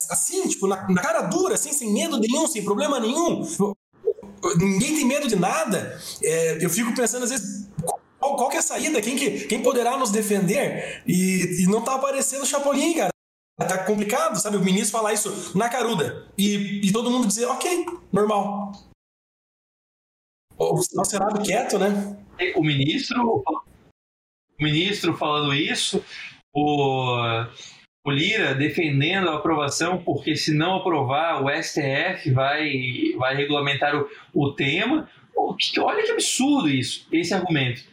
[0.09, 3.47] assim, tipo, na, na cara dura, assim, sem medo nenhum, sem problema nenhum,
[4.57, 5.99] ninguém tem medo de nada.
[6.21, 7.67] É, eu fico pensando, às vezes,
[8.19, 9.01] qual, qual que é a saída?
[9.01, 11.01] Quem, que, quem poderá nos defender?
[11.07, 13.09] E, e não tá aparecendo o Chapolin, cara.
[13.57, 14.57] Tá complicado, sabe?
[14.57, 16.27] O ministro falar isso na caruda.
[16.37, 18.71] E, e todo mundo dizer, ok, normal.
[20.57, 22.17] O Senado quieto, né?
[22.55, 26.03] O ministro, o ministro falando isso,
[26.53, 27.45] o,
[28.05, 32.71] o Lira defendendo a aprovação, porque se não aprovar, o STF vai,
[33.17, 35.09] vai regulamentar o, o tema.
[35.37, 37.83] Olha que absurdo isso, esse argumento.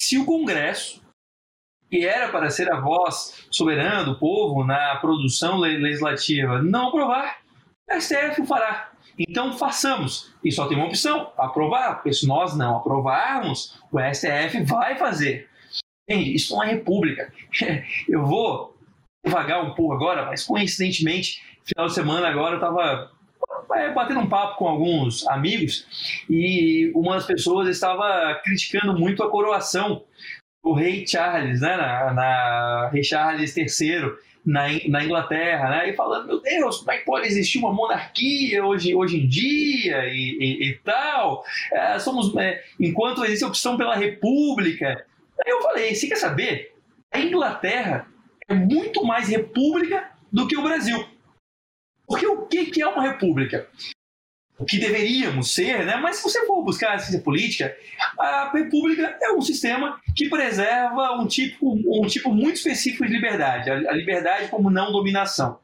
[0.00, 1.02] Se o Congresso,
[1.90, 7.40] que era para ser a voz soberana do povo na produção legislativa, não aprovar,
[7.90, 8.92] a STF o fará.
[9.18, 10.32] Então façamos.
[10.42, 11.96] E só tem uma opção: aprovar.
[11.96, 15.50] Porque se nós não aprovarmos, o STF vai fazer.
[16.08, 17.32] Isso não é república.
[18.08, 18.76] Eu vou
[19.24, 23.10] devagar um pouco agora, mas coincidentemente, final de semana agora eu estava
[23.74, 29.30] é, batendo um papo com alguns amigos e uma das pessoas estava criticando muito a
[29.30, 30.04] coroação
[30.62, 34.12] do rei Charles, né, na, na rei Charles III
[34.44, 38.64] na, na Inglaterra, né, e falando, meu Deus, como é que pode existir uma monarquia
[38.64, 41.44] hoje, hoje em dia e, e, e tal?
[41.72, 45.06] É, somos, é, enquanto existe opção pela república.
[45.44, 46.74] Aí eu falei, você quer saber?
[47.12, 48.06] A Inglaterra
[48.48, 51.04] é muito mais república do que o Brasil.
[52.10, 53.68] Porque o que é uma república?
[54.58, 55.94] O que deveríamos ser, né?
[55.94, 57.74] mas se você for buscar a ciência política,
[58.18, 63.70] a república é um sistema que preserva um tipo, um tipo muito específico de liberdade,
[63.70, 65.60] a liberdade como não dominação.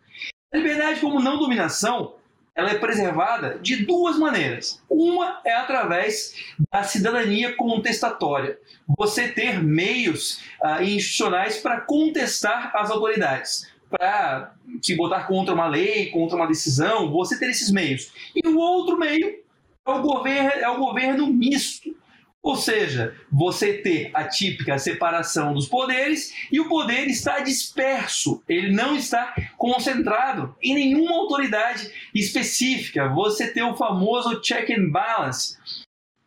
[0.55, 2.15] A liberdade como não dominação
[2.55, 4.83] ela é preservada de duas maneiras.
[4.89, 6.35] Uma é através
[6.73, 8.57] da cidadania contestatória.
[8.97, 16.11] Você ter meios uh, institucionais para contestar as autoridades para se botar contra uma lei,
[16.11, 18.13] contra uma decisão, você ter esses meios.
[18.35, 19.39] E o outro meio
[19.87, 21.95] é o governo, é o governo misto.
[22.47, 28.71] Ou seja, você ter a típica separação dos poderes e o poder está disperso, ele
[28.71, 33.09] não está concentrado em nenhuma autoridade específica.
[33.09, 35.57] Você tem o famoso check and balance.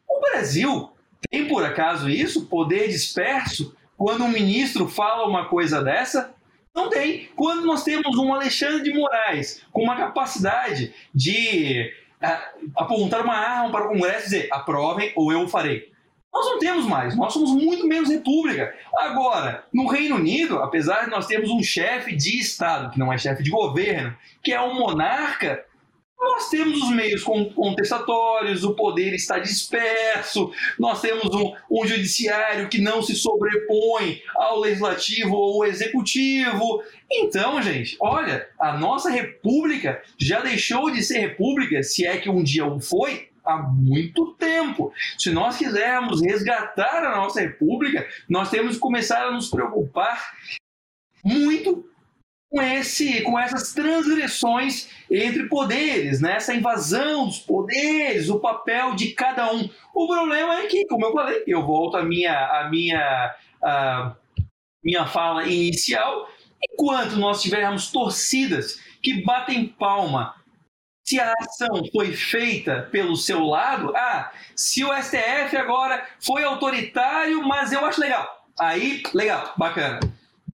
[0.10, 0.91] O Brasil
[1.30, 3.74] tem por acaso isso, poder disperso?
[3.98, 6.34] Quando um ministro fala uma coisa dessa,
[6.75, 7.29] Não tem.
[7.36, 11.91] Quando nós temos um Alexandre de Moraes com uma capacidade de
[12.23, 15.89] uh, apontar uma arma para o Congresso e dizer aprovem ou eu farei.
[16.32, 18.73] Nós não temos mais, nós somos muito menos república.
[18.99, 23.17] Agora, no Reino Unido, apesar de nós termos um chefe de Estado, que não é
[23.17, 25.65] chefe de governo, que é um monarca,
[26.19, 32.82] nós temos os meios contestatórios, o poder está disperso, nós temos um, um, judiciário que
[32.82, 36.84] não se sobrepõe ao legislativo ou executivo.
[37.10, 42.43] Então, gente, olha, a nossa república já deixou de ser república, se é que um
[42.43, 44.93] dia o foi, há muito tempo.
[45.17, 50.34] Se nós quisermos resgatar a nossa república, nós temos que começar a nos preocupar
[51.23, 51.86] muito
[52.49, 56.35] com, esse, com essas transgressões entre poderes, né?
[56.35, 59.69] essa invasão dos poderes, o papel de cada um.
[59.93, 64.15] O problema é que, como eu falei, eu volto à minha, à minha, à
[64.83, 66.27] minha fala inicial,
[66.71, 70.35] enquanto nós tivermos torcidas que batem palma
[71.05, 77.41] se a ação foi feita pelo seu lado, ah, se o STF agora foi autoritário,
[77.47, 78.45] mas eu acho legal.
[78.59, 79.99] Aí, legal, bacana.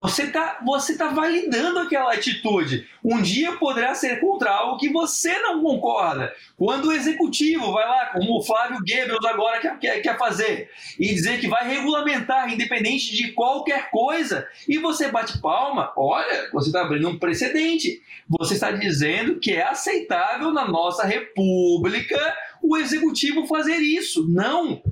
[0.05, 2.87] Você está você tá validando aquela atitude.
[3.03, 6.31] Um dia poderá ser contra algo que você não concorda.
[6.59, 10.69] Quando o executivo vai lá, como o Flávio Goebbels agora quer, quer, quer fazer,
[11.01, 16.69] e dizer que vai regulamentar, independente de qualquer coisa, e você bate palma, olha, você
[16.69, 18.03] está abrindo um precedente.
[18.29, 22.19] Você está dizendo que é aceitável na nossa república
[22.63, 24.29] o executivo fazer isso.
[24.29, 24.83] Não!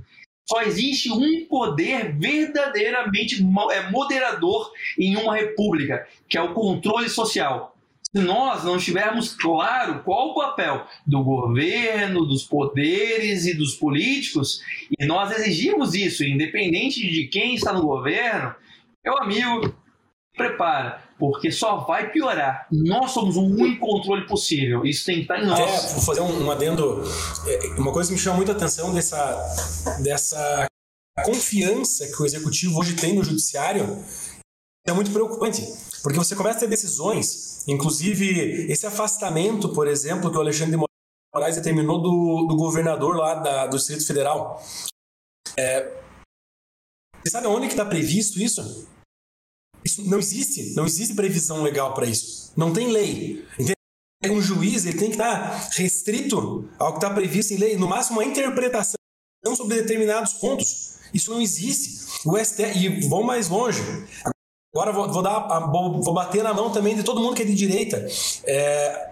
[0.48, 7.76] Só existe um poder verdadeiramente é, moderador em uma república, que é o controle social.
[8.14, 14.60] Se nós não tivermos claro qual o papel do governo, dos poderes e dos políticos,
[14.98, 18.54] e nós exigimos isso, independente de quem está no governo,
[19.02, 19.74] meu amigo,
[20.36, 22.66] prepara, porque só vai piorar.
[22.70, 24.84] Nós somos o único controle possível.
[24.84, 25.60] Isso tem que estar em nós.
[25.60, 27.02] É, vou fazer um, um adendo.
[27.46, 30.66] É, uma coisa que me chama muita atenção dessa, dessa
[31.24, 34.02] confiança que o executivo hoje tem no judiciário
[34.84, 35.62] é muito preocupante,
[36.02, 40.84] porque você começa a ter decisões, inclusive esse afastamento, por exemplo, que o Alexandre de
[41.32, 44.60] Moraes determinou do, do governador lá da, do Distrito Federal.
[45.56, 46.02] É,
[47.22, 48.88] você sabe onde que está previsto isso?
[49.84, 52.52] Isso não existe, não existe previsão legal para isso.
[52.56, 53.44] Não tem lei.
[53.58, 53.76] Entende?
[54.24, 58.20] Um juiz ele tem que estar restrito ao que está previsto em lei, no máximo
[58.20, 58.94] uma interpretação
[59.56, 60.98] sobre determinados pontos.
[61.12, 62.02] Isso não existe.
[62.24, 63.82] O STF, e vão mais longe.
[64.74, 65.40] Agora vou, vou, dar,
[65.70, 68.06] vou, vou, bater na mão também de todo mundo que é de direita.
[68.44, 69.10] É,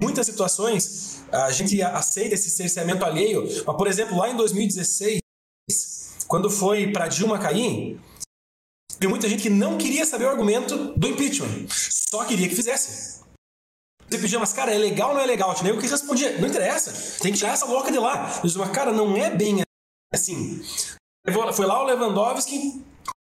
[0.00, 5.20] muitas situações a gente aceita esse cerceamento alheio, mas, por exemplo, lá em 2016,
[6.26, 8.00] quando foi para Dilma cair,
[9.00, 13.20] tem muita gente que não queria saber o argumento do impeachment, só queria que fizesse.
[14.06, 15.54] Você pedia, mas cara, é legal ou não é legal?
[15.62, 18.30] Nego que respondia, não interessa, tem que tirar essa louca de lá.
[18.36, 19.62] Eu disse, mas cara, não é bem
[20.12, 20.62] assim.
[21.54, 22.84] Foi lá o Lewandowski,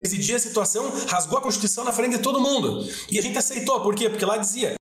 [0.03, 2.87] decidia a situação, rasgou a Constituição na frente de todo mundo.
[3.09, 4.07] E a gente aceitou, por quê?
[4.07, 4.75] Porque lá dizia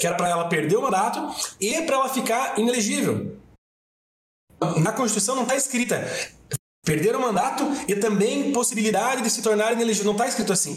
[0.00, 1.20] que era para ela perder o mandato
[1.60, 3.38] e para ela ficar inelegível.
[4.82, 6.02] Na Constituição não está escrita
[6.86, 10.06] perder o mandato e também possibilidade de se tornar inelegível.
[10.06, 10.76] Não está escrito assim.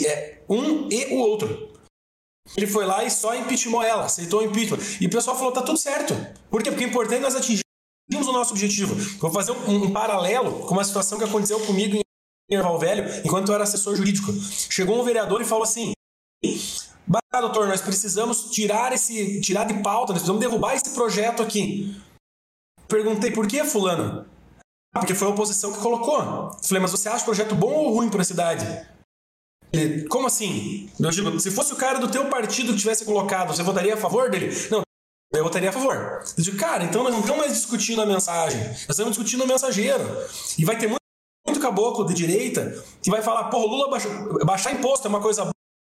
[0.00, 1.74] É um e o outro.
[2.56, 4.78] Ele foi lá e só impeachmentou ela, aceitou o impeachment.
[5.00, 6.14] E o pessoal falou: tá tudo certo.
[6.48, 6.70] Por quê?
[6.70, 7.64] Porque é importante nós atingirmos
[8.28, 8.94] o nosso objetivo.
[9.18, 13.48] Vou fazer um, um paralelo com uma situação que aconteceu comigo em Erval Velho, enquanto
[13.48, 14.32] eu era assessor jurídico.
[14.70, 15.92] Chegou um vereador e falou assim:
[17.06, 19.40] Bah, doutor, nós precisamos tirar esse.
[19.40, 22.00] tirar de pauta, nós precisamos derrubar esse projeto aqui.
[22.86, 24.24] Perguntei por que, fulano?
[24.92, 26.50] Porque foi a oposição que colocou.
[26.62, 28.66] Falei, mas você acha o projeto bom ou ruim para a cidade?
[29.72, 30.90] Ele, como assim?
[30.98, 33.98] Eu digo, se fosse o cara do teu partido que tivesse colocado, você votaria a
[33.98, 34.50] favor dele?
[34.70, 34.82] Não,
[35.34, 36.22] eu votaria a favor.
[36.36, 39.46] Eu digo, cara, então nós não estamos mais discutindo a mensagem, nós estamos discutindo o
[39.46, 40.04] mensageiro.
[40.58, 41.02] E vai ter muito,
[41.46, 45.50] muito caboclo de direita que vai falar, pô, Lula baixou, baixar imposto é uma coisa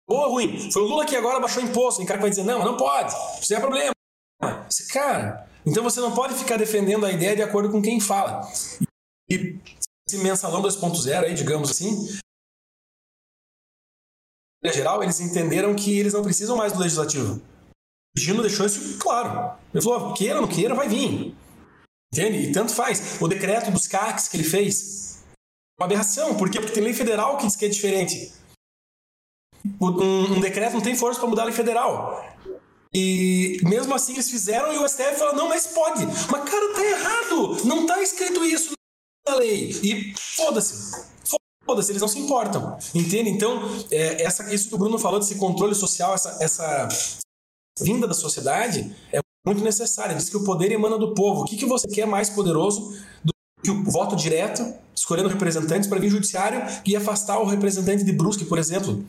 [0.09, 0.71] boa ou ruim?
[0.71, 2.01] Foi o Lula que agora baixou imposto.
[2.01, 3.91] E o cara vai dizer, não, não pode, isso é problema.
[4.91, 8.47] Cara, então você não pode ficar defendendo a ideia de acordo com quem fala.
[9.29, 9.59] E
[10.07, 12.19] esse mensalão 2.0 aí, digamos assim,
[14.63, 17.41] em geral, eles entenderam que eles não precisam mais do legislativo.
[18.15, 19.57] O Gino deixou isso claro.
[19.73, 21.35] Ele falou: queira ou não queira, vai vir.
[22.11, 22.49] Entende?
[22.49, 23.21] E tanto faz.
[23.21, 25.23] O decreto dos CACs que ele fez,
[25.79, 26.35] uma aberração.
[26.35, 26.59] Por quê?
[26.59, 28.33] Porque tem lei federal que diz que é diferente.
[29.79, 32.25] Um, um decreto não tem força para mudar a lei federal.
[32.93, 36.05] E mesmo assim eles fizeram e o STF falou: não, mas pode.
[36.05, 37.65] Mas cara, tá errado.
[37.65, 38.77] Não tá escrito isso
[39.35, 39.69] lei.
[39.83, 41.05] E foda-se.
[41.65, 42.77] foda-se, eles não se importam.
[42.93, 43.29] Entende?
[43.29, 43.61] Então,
[43.91, 46.87] é, essa, isso que o Bruno falou desse controle social, essa, essa
[47.79, 50.15] vinda da sociedade, é muito necessária.
[50.15, 51.41] Diz que o poder emana do povo.
[51.41, 53.31] O que, que você quer mais poderoso do
[53.63, 54.63] que o voto direto,
[54.95, 59.03] escolhendo representantes para vir judiciário e afastar o representante de Brusque, por exemplo?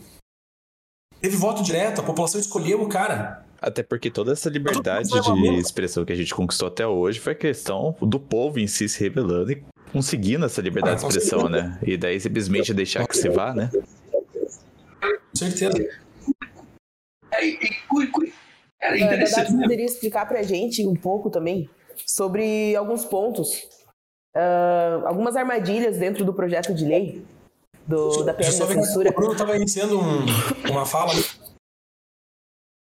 [1.20, 3.44] Teve voto direto, a população escolheu o cara.
[3.60, 7.36] Até porque toda essa liberdade de expressão que a gente conquistou até hoje foi a
[7.36, 11.78] questão do povo em si se revelando e conseguindo essa liberdade ah, de expressão, né?
[11.82, 13.70] E daí simplesmente deixar que se vá, né?
[15.00, 15.78] Com certeza.
[17.32, 17.58] É, é,
[18.80, 19.52] é interessante.
[19.52, 21.68] Você poderia explicar pra gente um pouco também
[22.06, 23.68] sobre alguns pontos,
[24.36, 27.24] uh, algumas armadilhas dentro do projeto de lei
[27.86, 29.10] do, da PL da censura.
[29.10, 30.26] O Bruno estava iniciando um,
[30.70, 31.12] uma fala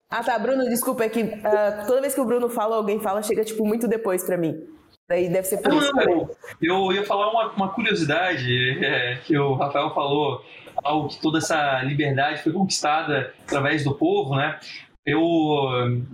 [0.10, 3.22] ah, tá, Bruno, desculpa, é que uh, toda vez que o Bruno fala, alguém fala,
[3.22, 4.66] chega, tipo, muito depois para mim.
[5.08, 5.94] Daí deve ser por não, isso.
[5.96, 6.30] Não,
[6.62, 10.44] eu ia falar uma, uma curiosidade é, que o Rafael falou,
[10.84, 14.60] algo que toda essa liberdade foi conquistada através do povo, né?
[15.06, 15.22] Eu,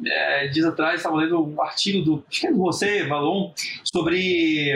[0.06, 3.52] é, dias atrás, estava lendo um artigo do, acho que é você, Valon,
[3.84, 4.72] sobre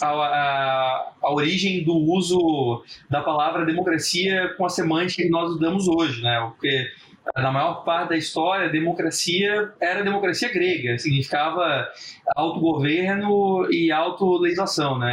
[0.00, 5.86] a, a, a, origem do uso da palavra democracia com a semântica que nós damos
[5.86, 6.40] hoje, né?
[6.48, 6.88] Porque
[7.36, 11.88] na maior parte da história, democracia era democracia grega, significava
[12.34, 15.12] autogoverno e autolegislação, né?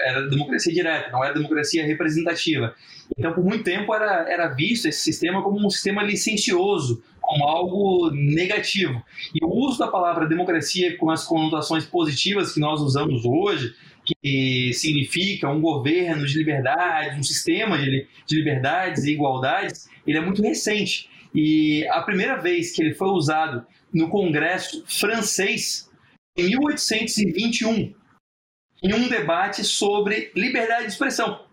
[0.00, 2.74] Era democracia direta, não era democracia representativa.
[3.16, 8.10] Então, por muito tempo era, era visto esse sistema como um sistema licencioso, como algo
[8.10, 9.02] negativo.
[9.34, 13.74] E o uso da palavra democracia com as conotações positivas que nós usamos hoje,
[14.04, 20.20] que significa um governo de liberdade, um sistema de, de liberdades e igualdades, ele é
[20.20, 21.11] muito recente.
[21.34, 25.90] E a primeira vez que ele foi usado no Congresso francês,
[26.36, 27.94] em 1821,
[28.82, 31.44] em um debate sobre liberdade de expressão.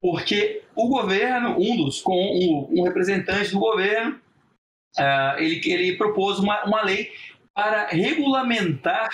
[0.00, 4.20] Porque o governo, um dos, com um, um representante do governo,
[4.98, 7.10] uh, ele, ele propôs uma, uma lei
[7.54, 9.08] para regulamentar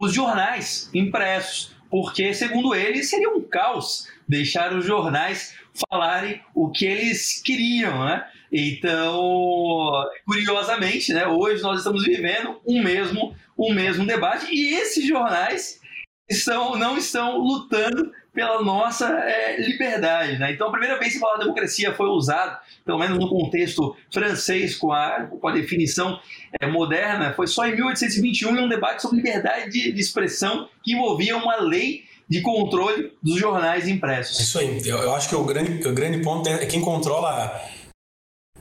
[0.00, 5.54] os jornais impressos, porque, segundo ele, seria um caos deixar os jornais
[5.90, 8.26] falarem o que eles queriam, né?
[8.50, 15.82] Então, curiosamente, né, hoje nós estamos vivendo um mesmo, um mesmo debate e esses jornais
[16.30, 20.38] estão, não estão lutando pela nossa é, liberdade.
[20.38, 20.52] Né?
[20.52, 24.92] Então, a primeira vez que falar democracia foi usado, pelo menos no contexto francês, com
[24.92, 26.18] a, com a definição
[26.60, 30.94] é, moderna, foi só em 1821, em um debate sobre liberdade de, de expressão que
[30.94, 34.40] envolvia uma lei de controle dos jornais impressos.
[34.40, 34.80] Isso aí.
[34.86, 37.60] Eu, eu acho que o grande, o grande ponto é quem controla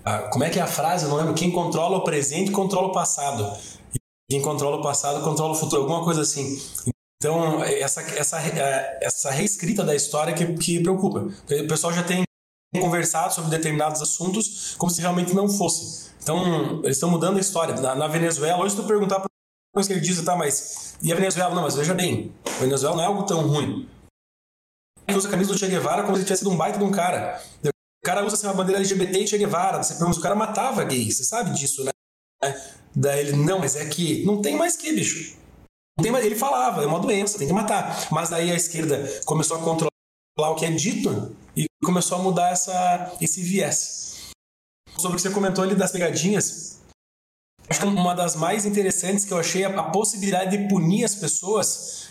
[0.03, 1.05] ah, como é que é a frase?
[1.05, 1.33] Eu não lembro.
[1.33, 3.45] Quem controla o presente controla o passado.
[4.29, 5.83] Quem controla o passado controla o futuro.
[5.83, 6.59] Alguma coisa assim.
[7.21, 11.19] Então, essa, essa, é, essa reescrita da história que, que preocupa.
[11.19, 12.23] O pessoal já tem
[12.79, 16.09] conversado sobre determinados assuntos como se realmente não fosse.
[16.23, 17.75] Então, eles estão mudando a história.
[17.79, 19.29] Na, na Venezuela, hoje, se tu perguntar para
[19.87, 20.97] ele diz, tá, mas.
[20.99, 21.53] E a Venezuela?
[21.53, 23.87] Não, mas veja bem, a Venezuela não é algo tão ruim.
[25.07, 26.89] Ele usa a camisa do Che Guevara como se tivesse sido um baita de um
[26.89, 27.39] cara.
[27.63, 27.69] O
[28.03, 29.83] cara usa assim, uma bandeira LGBT e Che Guevara.
[29.83, 31.91] Você pergunta, o cara matava gays, você sabe disso, né?
[32.95, 35.39] Daí ele, não, mas é que não tem mais que, bicho.
[35.99, 38.07] Tem ele falava, é uma doença, tem que matar.
[38.11, 39.91] Mas daí a esquerda começou a controlar
[40.37, 44.31] o que é dito e começou a mudar essa, esse viés.
[44.97, 46.81] Sobre o que você comentou ali das pegadinhas,
[47.69, 51.15] acho que uma das mais interessantes que eu achei é a possibilidade de punir as
[51.15, 52.09] pessoas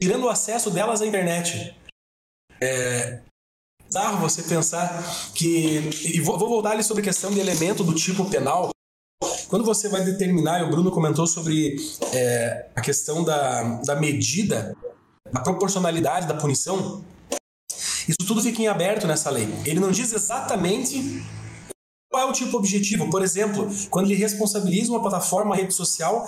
[0.00, 1.74] tirando o acesso delas à internet.
[2.60, 3.22] É,
[3.94, 5.02] bizarro você pensar
[5.34, 5.90] que.
[6.04, 8.70] E vou, vou voltar ali sobre a questão de elemento do tipo penal.
[9.54, 11.76] Quando você vai determinar, e o Bruno comentou sobre
[12.12, 14.76] é, a questão da, da medida,
[15.32, 17.04] a proporcionalidade da punição,
[18.08, 19.48] isso tudo fica em aberto nessa lei.
[19.64, 21.24] Ele não diz exatamente
[22.10, 23.08] qual é o tipo objetivo.
[23.08, 26.26] Por exemplo, quando ele responsabiliza uma plataforma, uma rede social,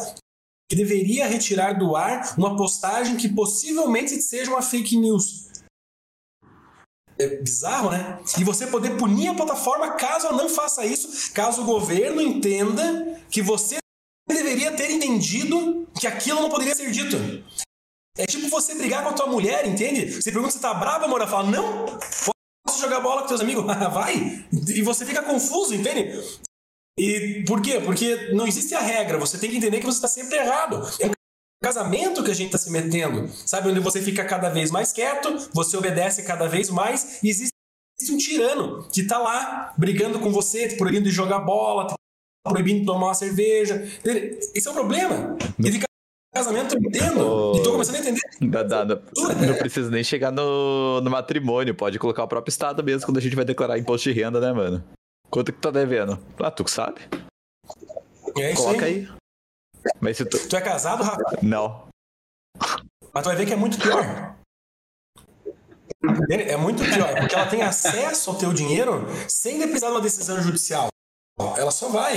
[0.70, 5.46] que deveria retirar do ar uma postagem que possivelmente seja uma fake news
[7.18, 8.18] é bizarro, né?
[8.38, 13.15] E você poder punir a plataforma caso ela não faça isso, caso o governo entenda
[13.36, 13.76] que você
[14.26, 17.18] deveria ter entendido que aquilo não poderia ser dito.
[18.16, 20.10] É tipo você brigar com a tua mulher, entende?
[20.10, 21.84] Você pergunta se tá brava, amor, ela fala, não,
[22.66, 23.66] posso jogar bola com teus amigos?
[23.92, 24.48] Vai!
[24.74, 26.18] E você fica confuso, entende?
[26.98, 27.78] E por quê?
[27.78, 30.76] Porque não existe a regra, você tem que entender que você está sempre errado.
[30.98, 31.12] É um
[31.62, 33.68] casamento que a gente está se metendo, sabe?
[33.68, 37.52] Onde você fica cada vez mais quieto, você obedece cada vez mais e existe
[38.10, 41.94] um tirano que está lá brigando com você, te proibindo de jogar bola,
[42.48, 43.82] proibindo de tomar uma cerveja.
[44.54, 45.36] Esse é o problema.
[45.58, 45.86] Ele fica
[46.36, 47.20] casamento eu entendo.
[47.20, 48.20] Oh, e tô começando a entender.
[48.42, 49.00] Dá, dá, não,
[49.46, 51.74] não precisa nem chegar no, no matrimônio.
[51.74, 54.52] Pode colocar o próprio estado mesmo quando a gente vai declarar imposto de renda, né,
[54.52, 54.84] mano?
[55.30, 56.18] Quanto que tu tá devendo?
[56.38, 57.00] Ah, tu que sabe?
[58.38, 58.94] É isso Coloca aí.
[58.94, 59.08] aí.
[60.00, 60.48] Mas se tu...
[60.48, 61.38] tu é casado, Rafa?
[61.42, 61.88] Não.
[63.12, 64.36] Mas tu vai ver que é muito pior.
[66.28, 70.40] É muito pior, porque ela tem acesso ao teu dinheiro sem precisar de uma decisão
[70.40, 70.88] judicial.
[71.38, 72.16] Ela só vai.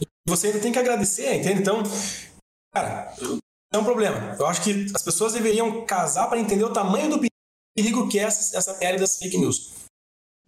[0.00, 1.60] E você ainda tem que agradecer, entende?
[1.60, 1.82] Então,
[2.72, 3.14] cara,
[3.72, 4.36] é um problema.
[4.38, 7.26] Eu acho que as pessoas deveriam casar para entender o tamanho do
[7.76, 9.74] perigo que é essa, essa pele das fake news.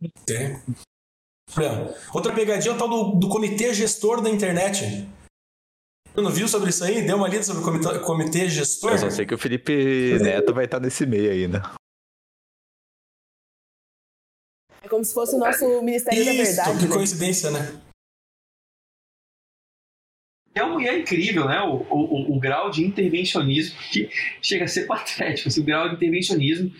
[0.00, 0.62] Entende?
[2.14, 5.08] Outra pegadinha é o tal do, do comitê gestor da internet.
[6.14, 7.06] Não viu sobre isso aí?
[7.06, 8.92] Deu uma lida sobre o comitê, comitê gestor?
[8.92, 11.62] Eu só sei que o Felipe Neto vai estar nesse meio ainda.
[14.82, 16.78] É como se fosse o nosso Ministério isso, da Verdade.
[16.78, 16.94] Que né?
[16.94, 17.80] coincidência, né?
[20.54, 21.60] É, um, é incrível, né?
[21.62, 24.08] O, o, o, grau de intervencionismo que
[24.40, 25.48] chega a ser patético.
[25.48, 26.70] Assim, o grau de intervencionismo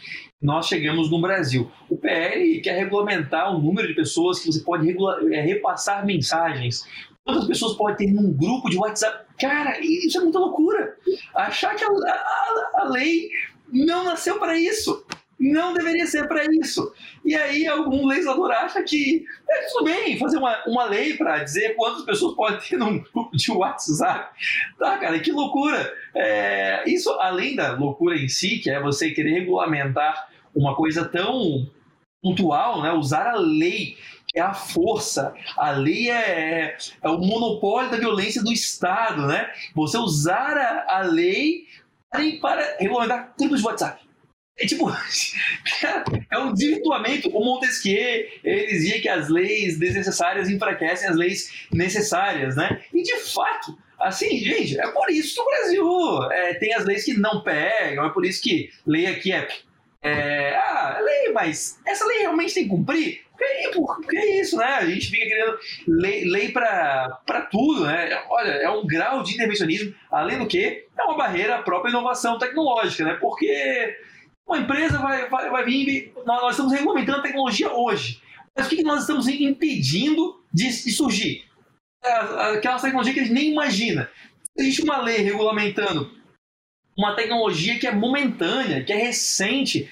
[0.40, 1.70] nós chegamos no Brasil.
[1.88, 4.90] O PL quer regulamentar o número de pessoas que você pode
[5.32, 6.84] é, repassar mensagens.
[7.24, 9.24] Quantas pessoas pode ter num grupo de WhatsApp?
[9.40, 10.96] Cara, isso é muita loucura.
[11.34, 13.30] Achar que a, a, a lei
[13.72, 15.06] não nasceu para isso.
[15.42, 16.94] Não deveria ser para isso.
[17.24, 21.74] E aí algum legislador acha que é tudo bem fazer uma, uma lei para dizer
[21.74, 24.38] quantas pessoas podem ter num grupo de WhatsApp.
[24.78, 25.92] Tá, cara, que loucura.
[26.14, 31.68] É, isso, além da loucura em si, que é você querer regulamentar uma coisa tão
[32.22, 32.92] pontual, né?
[32.92, 33.96] usar a lei
[34.36, 35.34] é a força.
[35.58, 39.50] A lei é, é, o monopólio da violência do Estado, né?
[39.74, 41.66] Você usar a, a lei
[42.40, 44.11] para regulamentar grupos de WhatsApp.
[44.58, 44.88] É tipo,
[46.30, 47.28] é um desvirtuamento.
[47.30, 52.82] O Montesquieu, ele dizia que as leis desnecessárias enfraquecem as leis necessárias, né?
[52.92, 57.04] E de fato, assim, gente, é por isso que o Brasil é, tem as leis
[57.04, 59.48] que não pegam, é por isso que lei aqui é,
[60.02, 63.22] é ah, lei, mas essa lei realmente tem que cumprir?
[63.72, 64.64] Porque é isso, né?
[64.64, 68.22] A gente fica querendo lei, lei para tudo, né?
[68.28, 72.38] Olha, é um grau de intervencionismo, além do que é uma barreira à própria inovação
[72.38, 73.14] tecnológica, né?
[73.20, 73.96] Porque
[74.52, 76.12] uma empresa vai, vai, vai vir.
[76.24, 78.20] Nós, estamos regulamentando a tecnologia hoje.
[78.56, 81.44] Mas o que, nós estamos impedindo de, de surgir?
[82.04, 82.12] É,
[82.56, 84.10] aquela tecnologia que a gente nem imagina.
[84.56, 86.10] Existe uma lei regulamentando
[86.96, 89.88] uma tecnologia que é momentânea, que é recente.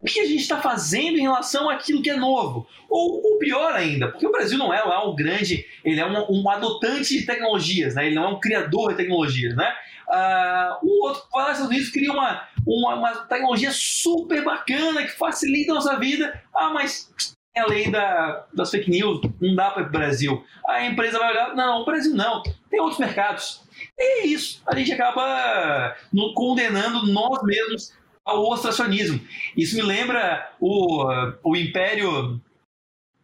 [0.00, 2.66] O que a gente está fazendo em relação àquilo que é novo?
[2.88, 6.40] Ou, ou, pior ainda, porque o Brasil não é lá um grande, ele é um,
[6.42, 8.06] um adotante de tecnologias, né?
[8.06, 9.54] ele não é um criador de tecnologias.
[9.54, 9.70] Né?
[10.08, 15.02] Uh, o outro vai lá nos Estados Unidos cria uma, uma, uma, tecnologia super bacana
[15.02, 16.42] que facilita a nossa vida.
[16.54, 17.12] Ah, mas
[17.54, 20.42] é a lei da, das fake news, não dá para o Brasil.
[20.66, 23.62] A empresa vai olhar, não, o Brasil não, tem outros mercados.
[23.98, 27.92] E é isso, a gente acaba no, condenando nós mesmos
[28.24, 29.20] ao ostracionismo.
[29.56, 31.06] Isso me lembra o,
[31.42, 32.40] o Império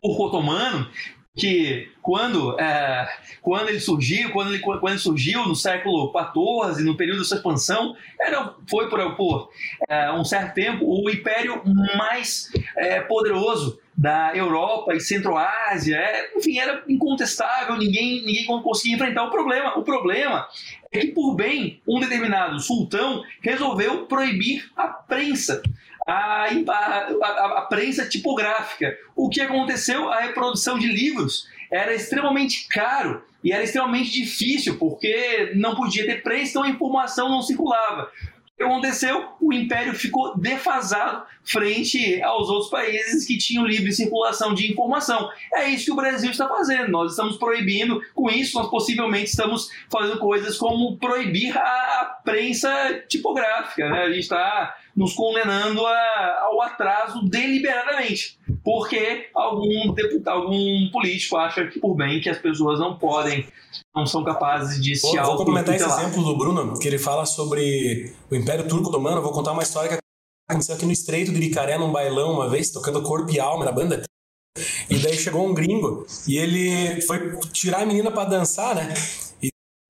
[0.02, 0.88] Otomano,
[1.36, 3.06] que quando, é,
[3.42, 7.36] quando ele surgiu, quando ele, quando ele surgiu no século XIV, no período da sua
[7.36, 9.50] expansão, era, foi por, por
[9.86, 11.62] é, um certo tempo o império
[11.96, 15.96] mais é, poderoso da Europa e Centro-Ásia.
[15.96, 19.78] É, enfim, era incontestável, ninguém, ninguém conseguia enfrentar o problema.
[19.78, 20.46] O problema
[20.92, 25.62] é que, por bem, um determinado sultão resolveu proibir a prensa
[26.06, 28.96] a, a, a, prensa tipográfica.
[29.16, 30.08] O que aconteceu?
[30.08, 36.22] A reprodução de livros era extremamente caro e era extremamente difícil, porque não podia ter
[36.22, 38.10] prensa, então a informação não circulava.
[38.56, 39.28] O que aconteceu?
[39.38, 45.30] O império ficou defasado frente aos outros países que tinham livre circulação de informação.
[45.52, 46.90] É isso que o Brasil está fazendo.
[46.90, 53.90] Nós estamos proibindo, com isso, nós possivelmente estamos fazendo coisas como proibir a prensa tipográfica.
[53.90, 54.04] Né?
[54.04, 61.66] A gente está nos condenando a, ao atraso deliberadamente, porque algum deputado, algum político acha
[61.66, 63.46] que por bem que as pessoas não podem,
[63.94, 68.14] não são capazes de se Vou complementar esse exemplo do Bruno, que ele fala sobre
[68.30, 69.20] o Império Turco Otomano.
[69.20, 69.98] Vou contar uma história que
[70.48, 73.72] aconteceu aqui no Estreito do Icaré, num bailão uma vez, tocando Corpo e Alma na
[73.72, 74.02] banda.
[74.88, 78.94] E daí chegou um gringo e ele foi tirar a menina para dançar, né?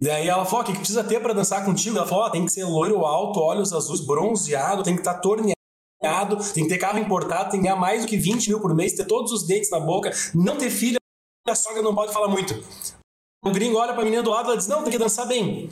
[0.00, 1.96] Daí ela falou: o que precisa ter para dançar contigo?
[1.96, 5.56] Ela falou: tem que ser loiro alto, olhos azuis, bronzeado, tem que estar tá torneado,
[6.52, 8.92] tem que ter carro importado, tem que ganhar mais do que 20 mil por mês,
[8.92, 10.98] ter todos os dentes na boca, não ter filha,
[11.46, 12.54] a sogra não pode falar muito.
[13.44, 15.70] O gringo olha pra menina do lado e diz: não, tem que dançar bem.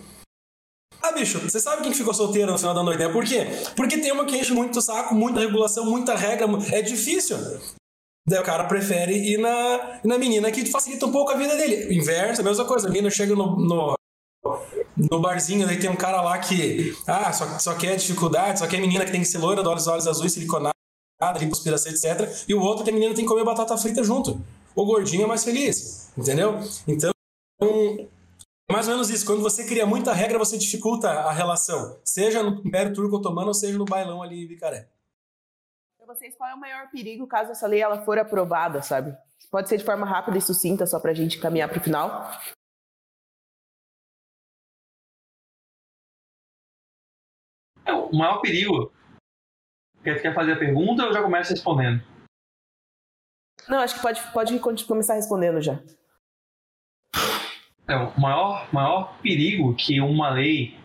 [1.03, 3.11] Ah, bicho, você sabe quem ficou solteiro no final da noite, né?
[3.11, 3.47] Por quê?
[3.77, 7.37] Porque tem uma que enche muito saco, muita regulação, muita regra, é difícil.
[8.27, 11.95] Daí o cara prefere ir na, na menina que facilita um pouco a vida dele.
[11.95, 12.87] Inverso, a mesma coisa.
[12.87, 13.95] A menina chega no, no
[14.97, 18.81] no barzinho, daí tem um cara lá que, ah, só, só quer dificuldade, só quer
[18.81, 20.75] menina que tem que ser loira, olhos, olhos azuis, siliconada,
[21.39, 22.45] lipoaspiração, etc.
[22.49, 24.41] E o outro tem menina que tem que comer batata frita junto.
[24.75, 26.59] O gordinho é mais feliz, entendeu?
[26.87, 27.13] Então,
[28.71, 29.25] mais ou menos isso.
[29.25, 31.99] Quando você cria muita regra, você dificulta a relação.
[32.05, 34.89] Seja no Império Turco Otomano, ou seja no bailão ali em Vicaré.
[35.97, 39.17] Para vocês, qual é o maior perigo caso essa lei ela for aprovada, sabe?
[39.51, 42.31] Pode ser de forma rápida e sucinta, só para a gente caminhar para o final.
[47.87, 48.93] É, o maior perigo.
[50.03, 52.03] Quer, quer fazer a pergunta ou já começo respondendo?
[53.69, 55.79] Não, acho que pode, pode começar respondendo já.
[57.89, 60.77] É, o maior, maior perigo que uma lei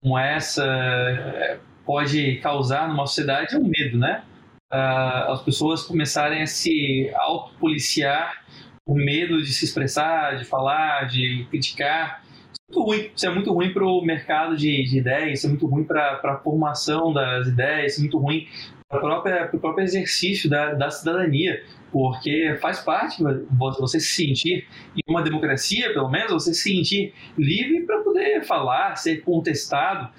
[0.00, 4.24] como essa é, pode causar numa sociedade é o medo, né?
[4.70, 8.44] Uh, as pessoas começarem a se autopoliciar
[8.84, 12.22] por medo de se expressar, de falar, de criticar.
[12.70, 15.66] Muito ruim, isso é muito ruim para o mercado de, de, ideias, isso é muito
[15.66, 18.46] ruim para a formação das ideias, isso é muito ruim
[18.88, 23.22] para o próprio exercício da, da cidadania porque faz parte
[23.78, 28.96] você se sentir em uma democracia, pelo menos, você se sentir livre para poder falar,
[28.96, 30.10] ser contestado.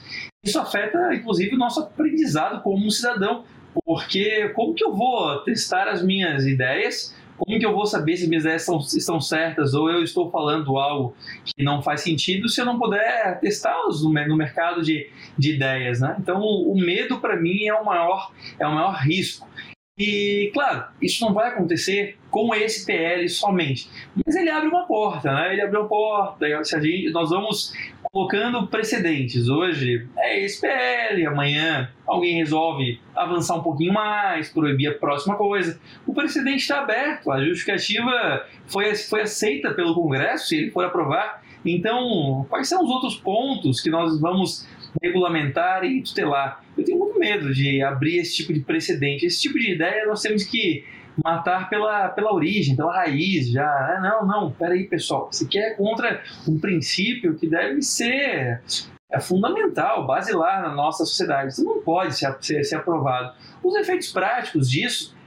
[0.43, 3.43] Isso afeta, inclusive, o nosso aprendizado como um cidadão,
[3.85, 7.15] porque como que eu vou testar as minhas ideias?
[7.39, 10.77] Como que eu vou saber se minhas ideias estão, estão certas ou eu estou falando
[10.77, 11.15] algo
[11.45, 16.01] que não faz sentido se eu não puder testá-los no, no, mercado de, de ideias,
[16.01, 16.15] né?
[16.19, 19.47] Então, o, o medo para mim é o maior é o maior risco.
[19.99, 23.89] E, claro, isso não vai acontecer com esse PL somente,
[24.25, 25.51] mas ele abre uma porta, né?
[25.51, 27.73] Ele abre uma porta, gente, nós vamos
[28.03, 29.49] colocando precedentes.
[29.49, 35.77] Hoje é esse PL, amanhã alguém resolve avançar um pouquinho mais, proibir a próxima coisa.
[36.07, 41.43] O precedente está aberto, a justificativa foi, foi aceita pelo Congresso, se ele for aprovar.
[41.65, 44.65] Então, quais são os outros pontos que nós vamos
[45.01, 46.63] regulamentar e tutelar.
[46.77, 49.25] Eu tenho muito medo de abrir esse tipo de precedente.
[49.25, 50.83] Esse tipo de ideia nós temos que
[51.23, 53.65] matar pela, pela origem, pela raiz já.
[53.65, 55.29] Ah, não, não, peraí, pessoal.
[55.31, 58.61] Você quer contra um princípio que deve ser
[59.11, 61.51] é fundamental, basilar na nossa sociedade.
[61.51, 63.33] Isso não pode ser, ser, ser aprovado.
[63.63, 65.17] Os efeitos práticos disso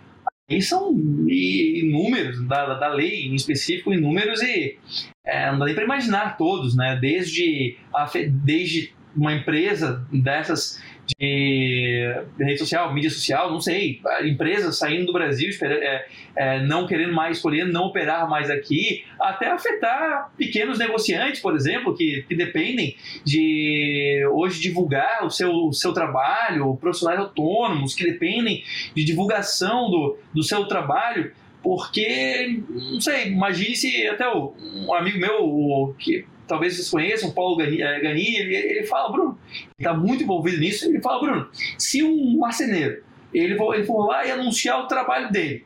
[0.49, 0.93] aí são
[1.29, 4.79] inúmeros, da, da lei em específico, inúmeros e
[5.25, 6.99] é, não dá nem para imaginar todos, né?
[7.01, 10.81] Desde, a, desde uma empresa dessas
[11.19, 16.07] de rede social, mídia social, não sei, empresas saindo do Brasil, é,
[16.37, 21.95] é, não querendo mais escolher, não operar mais aqui, até afetar pequenos negociantes, por exemplo,
[21.95, 28.65] que, que dependem de hoje divulgar o seu, o seu trabalho, profissionais autônomos que dependem
[28.95, 31.33] de divulgação do, do seu trabalho
[31.63, 37.31] porque, não sei, imagine se até o, um amigo meu, o, que talvez vocês conheçam,
[37.31, 39.39] Paulo eh, Gani ele, ele fala, Bruno,
[39.79, 44.27] está muito envolvido nisso, ele fala, Bruno, se um marceneiro ele for, ele for lá
[44.27, 45.65] e anunciar o trabalho dele,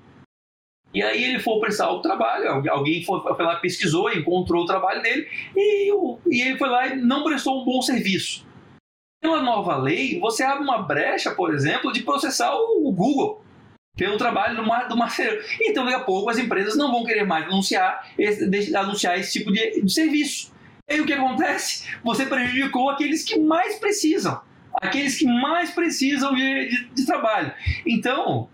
[0.94, 5.02] e aí ele for prestar o trabalho, alguém foi, foi lá, pesquisou, encontrou o trabalho
[5.02, 5.92] dele, e,
[6.26, 8.46] e ele foi lá e não prestou um bom serviço.
[9.20, 13.44] Pela nova lei, você abre uma brecha, por exemplo, de processar o, o Google
[13.96, 14.56] pelo trabalho
[14.88, 15.42] do marceneiro.
[15.62, 19.50] Então, daqui a pouco, as empresas não vão querer mais anunciar esse, anunciar esse tipo
[19.50, 20.54] de, de serviço.
[20.88, 21.84] E aí o que acontece?
[22.04, 24.40] Você prejudicou aqueles que mais precisam.
[24.80, 27.52] Aqueles que mais precisam de, de, de trabalho.
[27.86, 28.48] Então,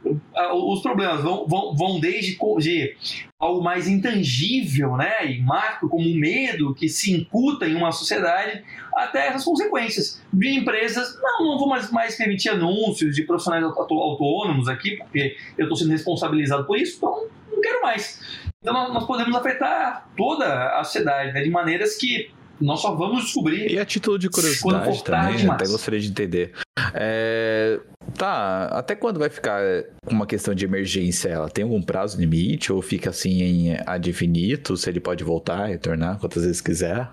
[0.53, 2.97] os problemas vão, vão, vão desde de
[3.39, 8.63] algo mais intangível né, e macro, como o medo que se incuta em uma sociedade,
[8.97, 11.19] até essas consequências de empresas.
[11.21, 15.91] Não, não vou mais, mais permitir anúncios de profissionais autônomos aqui, porque eu estou sendo
[15.91, 18.21] responsabilizado por isso, então não quero mais.
[18.61, 22.31] Então nós podemos afetar toda a sociedade né, de maneiras que
[22.63, 23.71] nós só vamos descobrir.
[23.71, 26.53] E a título de curiosidade também, até gostaria de entender.
[26.95, 27.81] É,
[28.17, 29.61] tá, até quando vai ficar
[30.09, 31.29] uma questão de emergência?
[31.29, 34.77] Ela tem algum prazo limite ou fica assim em ad infinito?
[34.77, 37.09] Se ele pode voltar e retornar quantas vezes quiser?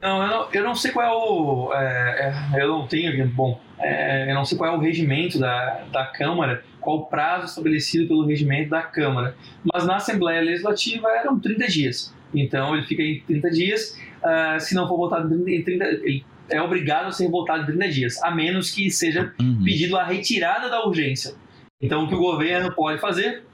[0.00, 1.74] Não, eu não, eu não sei qual é o.
[1.74, 3.28] É, é, eu não tenho.
[3.28, 7.46] Bom, é, eu não sei qual é o regimento da, da Câmara, qual o prazo
[7.46, 9.36] estabelecido pelo regimento da Câmara.
[9.62, 12.14] Mas na Assembleia Legislativa eram 30 dias.
[12.34, 13.98] Então ele fica em 30 dias.
[14.22, 17.88] Uh, se não for votado em 30, ele é obrigado a ser votado em 30
[17.88, 19.62] dias, a menos que seja uhum.
[19.64, 21.34] pedido a retirada da urgência.
[21.80, 23.44] Então o que o governo pode fazer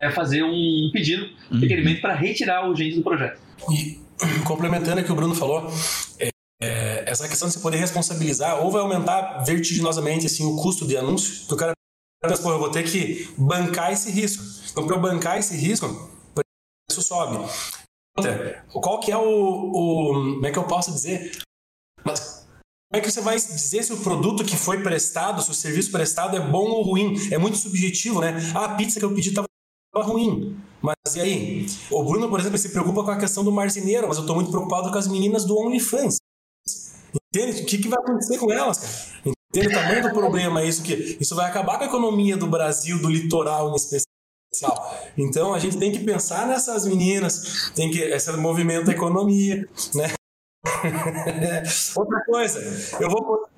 [0.00, 3.40] é fazer um pedido, um requerimento para retirar a urgência do projeto.
[3.70, 4.00] E
[4.44, 5.70] complementando o que o Bruno falou,
[6.18, 6.28] é,
[6.62, 10.96] é, essa questão de você poder responsabilizar ou vai aumentar vertiginosamente assim, o custo de
[10.96, 11.72] anúncio, que o cara
[12.22, 14.42] pensa, pô, eu vou ter que bancar esse risco.
[14.70, 16.42] Então, para eu bancar esse risco, o
[16.88, 17.38] preço sobe.
[18.72, 20.12] Qual que é o, o.
[20.34, 21.42] Como é que eu posso dizer?
[22.04, 22.44] Mas
[22.94, 25.90] como é que você vai dizer se o produto que foi prestado, se o serviço
[25.90, 27.16] prestado é bom ou ruim?
[27.32, 28.36] É muito subjetivo, né?
[28.54, 29.48] Ah, a pizza que eu pedi estava
[29.96, 30.56] ruim.
[30.80, 31.66] Mas e aí?
[31.90, 34.50] O Bruno, por exemplo, se preocupa com a questão do marceneiro, mas eu estou muito
[34.50, 36.18] preocupado com as meninas do OnlyFans.
[37.34, 37.62] Entende?
[37.62, 39.34] O que, que vai acontecer com elas, cara?
[39.50, 40.62] Entende o tamanho do problema?
[40.62, 44.13] Isso, que, isso vai acabar com a economia do Brasil, do litoral em especial.
[45.16, 50.12] Então a gente tem que pensar nessas meninas, tem que esse movimento da economia, né?
[51.96, 52.60] Outra coisa,
[53.00, 53.48] eu vou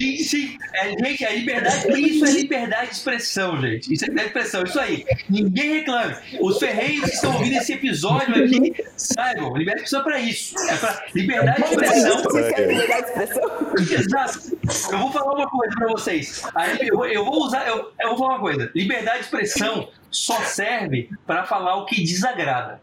[0.00, 0.58] Sim, sim.
[0.74, 3.92] É, gente, a liberdade, isso é liberdade de expressão, gente.
[3.92, 5.06] Isso é liberdade de expressão, isso aí.
[5.30, 6.16] Ninguém reclame.
[6.40, 10.54] Os ferreiros que estão ouvindo esse episódio aqui, saibam, liberdade de expressão é pra isso.
[10.68, 12.22] É pra liberdade de expressão.
[12.58, 13.66] liberdade de expressão.
[13.78, 14.58] Exato.
[14.92, 16.42] Eu vou falar uma coisa pra vocês.
[16.80, 18.70] Eu, vou usar, eu, eu vou falar uma coisa.
[18.74, 22.80] Liberdade de expressão só serve para falar o que desagrada.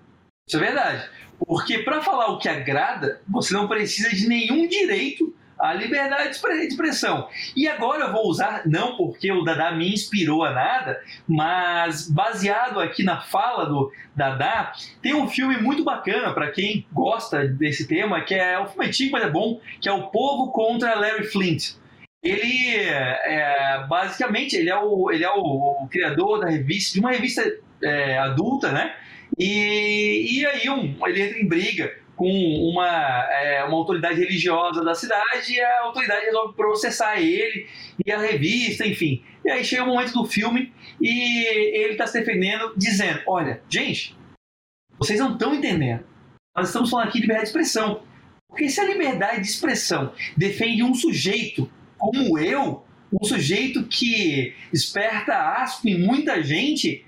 [0.47, 1.09] Isso é verdade.
[1.45, 6.67] Porque para falar o que agrada, você não precisa de nenhum direito à liberdade de
[6.67, 7.29] expressão.
[7.55, 12.81] E agora eu vou usar, não porque o Dada me inspirou a nada, mas baseado
[12.81, 18.19] aqui na fala do Dada, tem um filme muito bacana para quem gosta desse tema,
[18.19, 21.75] que é um filme antigo, mas é bom, que é O Povo contra Larry Flint.
[22.21, 27.11] Ele é, basicamente ele é o, ele é o, o criador da revista, de uma
[27.11, 27.41] revista
[27.81, 28.93] é, adulta, né?
[29.37, 32.29] E, e aí um, ele entra em briga com
[32.69, 32.87] uma,
[33.31, 37.67] é, uma autoridade religiosa da cidade e a autoridade resolve processar ele
[38.05, 39.23] e a revista, enfim.
[39.43, 41.45] E aí chega o momento do filme e
[41.75, 44.15] ele está se defendendo, dizendo: Olha, gente,
[44.97, 46.03] vocês não estão entendendo.
[46.55, 48.03] Nós estamos falando aqui de liberdade de expressão.
[48.47, 55.33] Porque se a liberdade de expressão defende um sujeito como eu, um sujeito que esperta
[55.33, 57.03] asco em muita gente,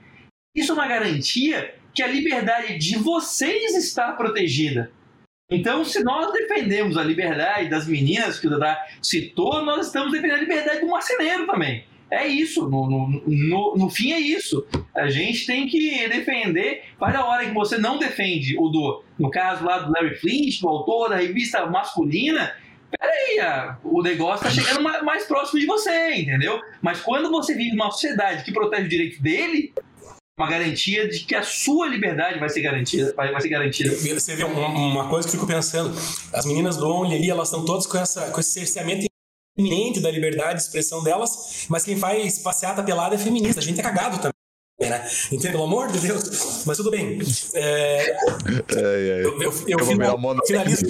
[0.56, 4.92] isso é uma garantia que a liberdade de vocês está protegida.
[5.50, 10.38] Então, se nós defendemos a liberdade das meninas que o Dada citou, nós estamos defendendo
[10.38, 11.86] a liberdade do marceneiro também.
[12.10, 14.66] É isso, no, no, no, no, fim é isso.
[14.96, 16.84] A gente tem que defender.
[17.00, 20.62] Faz a hora que você não defende o do, no caso lá do Larry Flint,
[20.62, 22.56] do autor da revista masculina,
[22.90, 26.60] peraí, o negócio está chegando mais, mais próximo de você, entendeu?
[26.82, 29.74] Mas quando você vive numa sociedade que protege o direito dele,
[30.38, 33.14] uma garantia de que a sua liberdade vai ser garantida.
[33.16, 33.96] Vai, vai ser garantida.
[33.96, 35.96] Você vê uma, uma coisa que eu fico pensando:
[36.34, 39.06] as meninas do Only ali, elas estão todas com, essa, com esse cerceamento
[39.58, 43.62] iminente da liberdade de expressão delas, mas quem faz passeata pelada é feminista.
[43.62, 44.34] A gente é cagado também.
[44.78, 45.08] Né?
[45.32, 45.54] Entende?
[45.54, 46.66] Pelo amor de Deus.
[46.66, 47.20] Mas tudo bem.
[47.54, 48.12] É, é,
[48.76, 49.22] é.
[49.24, 50.86] Eu, eu, eu, eu final, finalizo.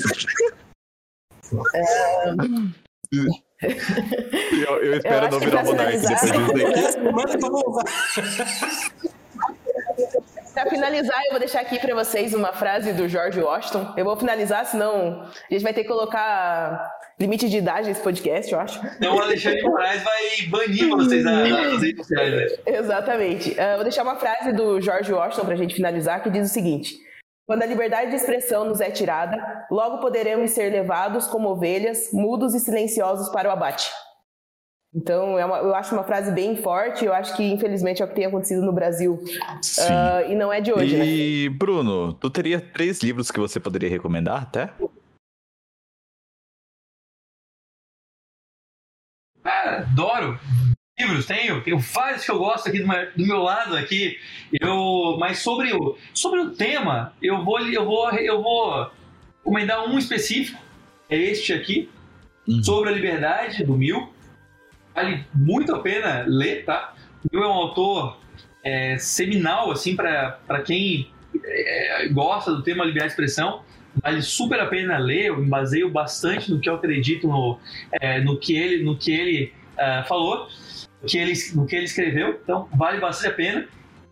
[4.51, 7.11] Eu, eu espero eu não virar monarca depois disso aqui.
[7.11, 9.14] Manda que eu vou usar.
[10.55, 13.93] Para finalizar, eu vou deixar aqui para vocês uma frase do George Washington.
[13.97, 16.89] Eu vou finalizar, senão a gente vai ter que colocar
[17.19, 18.79] limite de idade nesse podcast, eu acho.
[18.95, 22.33] Então o Alexandre Moraes vai banir vocês das redes sociais.
[22.33, 22.47] Né?
[22.67, 23.51] Exatamente.
[23.51, 26.53] Uh, vou deixar uma frase do George Washington para a gente finalizar, que diz o
[26.53, 26.95] seguinte:
[27.45, 32.55] Quando a liberdade de expressão nos é tirada, logo poderemos ser levados como ovelhas, mudos
[32.55, 33.91] e silenciosos para o abate.
[34.95, 38.07] Então, é uma, eu acho uma frase bem forte, eu acho que infelizmente é o
[38.07, 39.15] que tem acontecido no Brasil.
[39.15, 41.05] Uh, e não é de hoje, e, né?
[41.05, 44.71] E, Bruno, tu teria três livros que você poderia recomendar até?
[49.43, 50.39] Ah, adoro
[50.97, 54.17] livros, tenho, tenho vários que eu gosto aqui do meu, do meu lado aqui.
[54.61, 58.89] Eu, mas sobre o, sobre o tema, eu vou, eu vou, eu vou
[59.39, 60.57] recomendar um específico,
[61.09, 61.89] é este aqui,
[62.47, 62.63] uhum.
[62.63, 64.14] sobre a liberdade do Mil
[64.95, 66.95] vale muito a pena ler, tá?
[67.31, 68.17] O é um autor
[68.63, 71.11] é, seminal, assim, para quem
[71.43, 73.61] é, gosta do tema liberdade de expressão.
[74.01, 77.59] Vale super a pena ler, eu me baseio bastante no que eu acredito, no,
[78.01, 80.49] é, no que ele, no que ele uh, falou,
[81.01, 83.67] no que, ele, no que ele escreveu, então vale bastante a pena.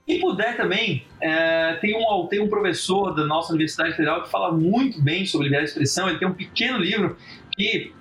[0.05, 4.51] Quem puder também, é, tem, um, tem um professor da nossa Universidade Federal que fala
[4.51, 7.17] muito bem sobre liberdade de expressão, ele tem um pequeno livro
[7.51, 7.93] que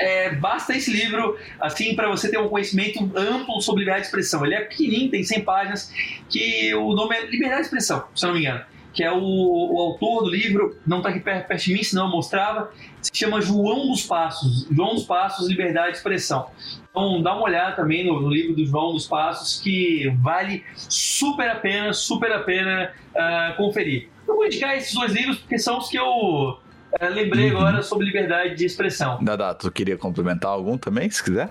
[0.00, 4.44] é, basta esse livro assim para você ter um conhecimento amplo sobre liberdade de expressão.
[4.44, 5.92] Ele é pequenininho, tem 100 páginas,
[6.28, 8.64] que o nome é Liberdade de Expressão, se não me engano.
[8.92, 12.06] Que é o, o autor do livro, não está aqui perto, perto de mim, senão
[12.06, 14.66] eu mostrava, se chama João dos Passos.
[14.68, 16.50] João dos Passos, Liberdade de Expressão.
[16.90, 21.48] Então dá uma olhada também no, no livro do João dos Passos, que vale super
[21.50, 24.08] a pena, super a pena uh, conferir.
[24.26, 26.58] Eu vou indicar esses dois livros porque são os que eu
[26.98, 27.58] é, lembrei uhum.
[27.58, 29.22] agora sobre liberdade de expressão.
[29.22, 31.50] Dada, tu queria complementar algum também, se quiser?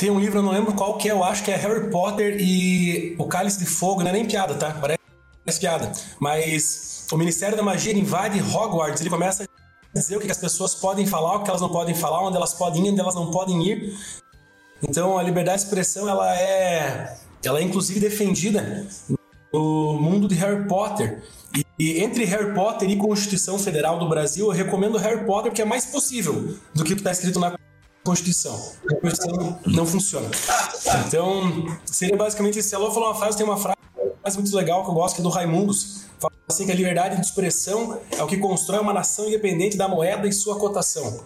[0.00, 2.36] Tem um livro, eu não lembro qual que é, eu acho que é Harry Potter
[2.40, 4.72] e o Cálice de Fogo, não é nem piada, tá?
[4.72, 5.92] Parece piada.
[6.18, 9.46] Mas o Ministério da Magia invade Hogwarts, ele começa a
[9.94, 12.52] dizer o que as pessoas podem falar, o que elas não podem falar, onde elas
[12.54, 13.94] podem ir, onde elas não podem ir.
[14.82, 18.86] Então a liberdade de expressão ela é, ela é inclusive defendida
[19.52, 21.22] no mundo de Harry Potter.
[21.56, 25.60] E, e entre Harry Potter e Constituição Federal do Brasil, eu recomendo Harry Potter porque
[25.60, 27.58] é mais possível do que está escrito na
[28.02, 28.54] Constituição.
[28.90, 30.30] A Constituição não funciona.
[31.06, 32.70] Então, seria basicamente isso.
[32.70, 33.76] Se a falou uma frase, tem uma frase
[34.36, 36.06] muito legal que eu gosto, que é do Raimundos.
[36.18, 39.86] Fala assim que a liberdade de expressão é o que constrói uma nação independente da
[39.86, 41.24] moeda e sua cotação.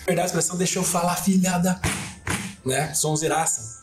[0.00, 1.80] Liberdade de expressão deixa eu falar, filhada.
[2.64, 2.94] Né?
[2.94, 3.80] Sonzeiraça.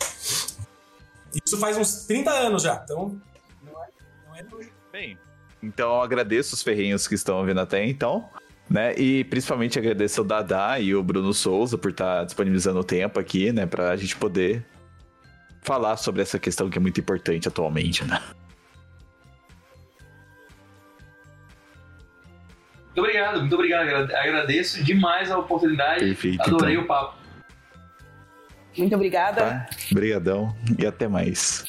[1.46, 3.20] Isso faz uns 30 anos já, então
[3.64, 5.18] não é, não é Bem,
[5.64, 8.30] então eu agradeço os ferrinhos que estão vindo até então.
[8.70, 8.96] Né?
[8.98, 13.20] E principalmente agradeço o Dadá e o Bruno Souza por estar tá disponibilizando o tempo
[13.20, 13.66] aqui, né?
[13.66, 14.66] Pra gente poder
[15.62, 18.22] falar sobre essa questão que é muito importante atualmente, né?
[22.86, 24.14] Muito obrigado, muito obrigado.
[24.16, 26.06] Agradeço demais a oportunidade.
[26.06, 26.86] Perfeito, Adorei então.
[26.86, 27.18] o papo.
[28.78, 29.42] Muito obrigada.
[29.42, 29.70] Tá?
[29.92, 31.66] Obrigadão e até mais.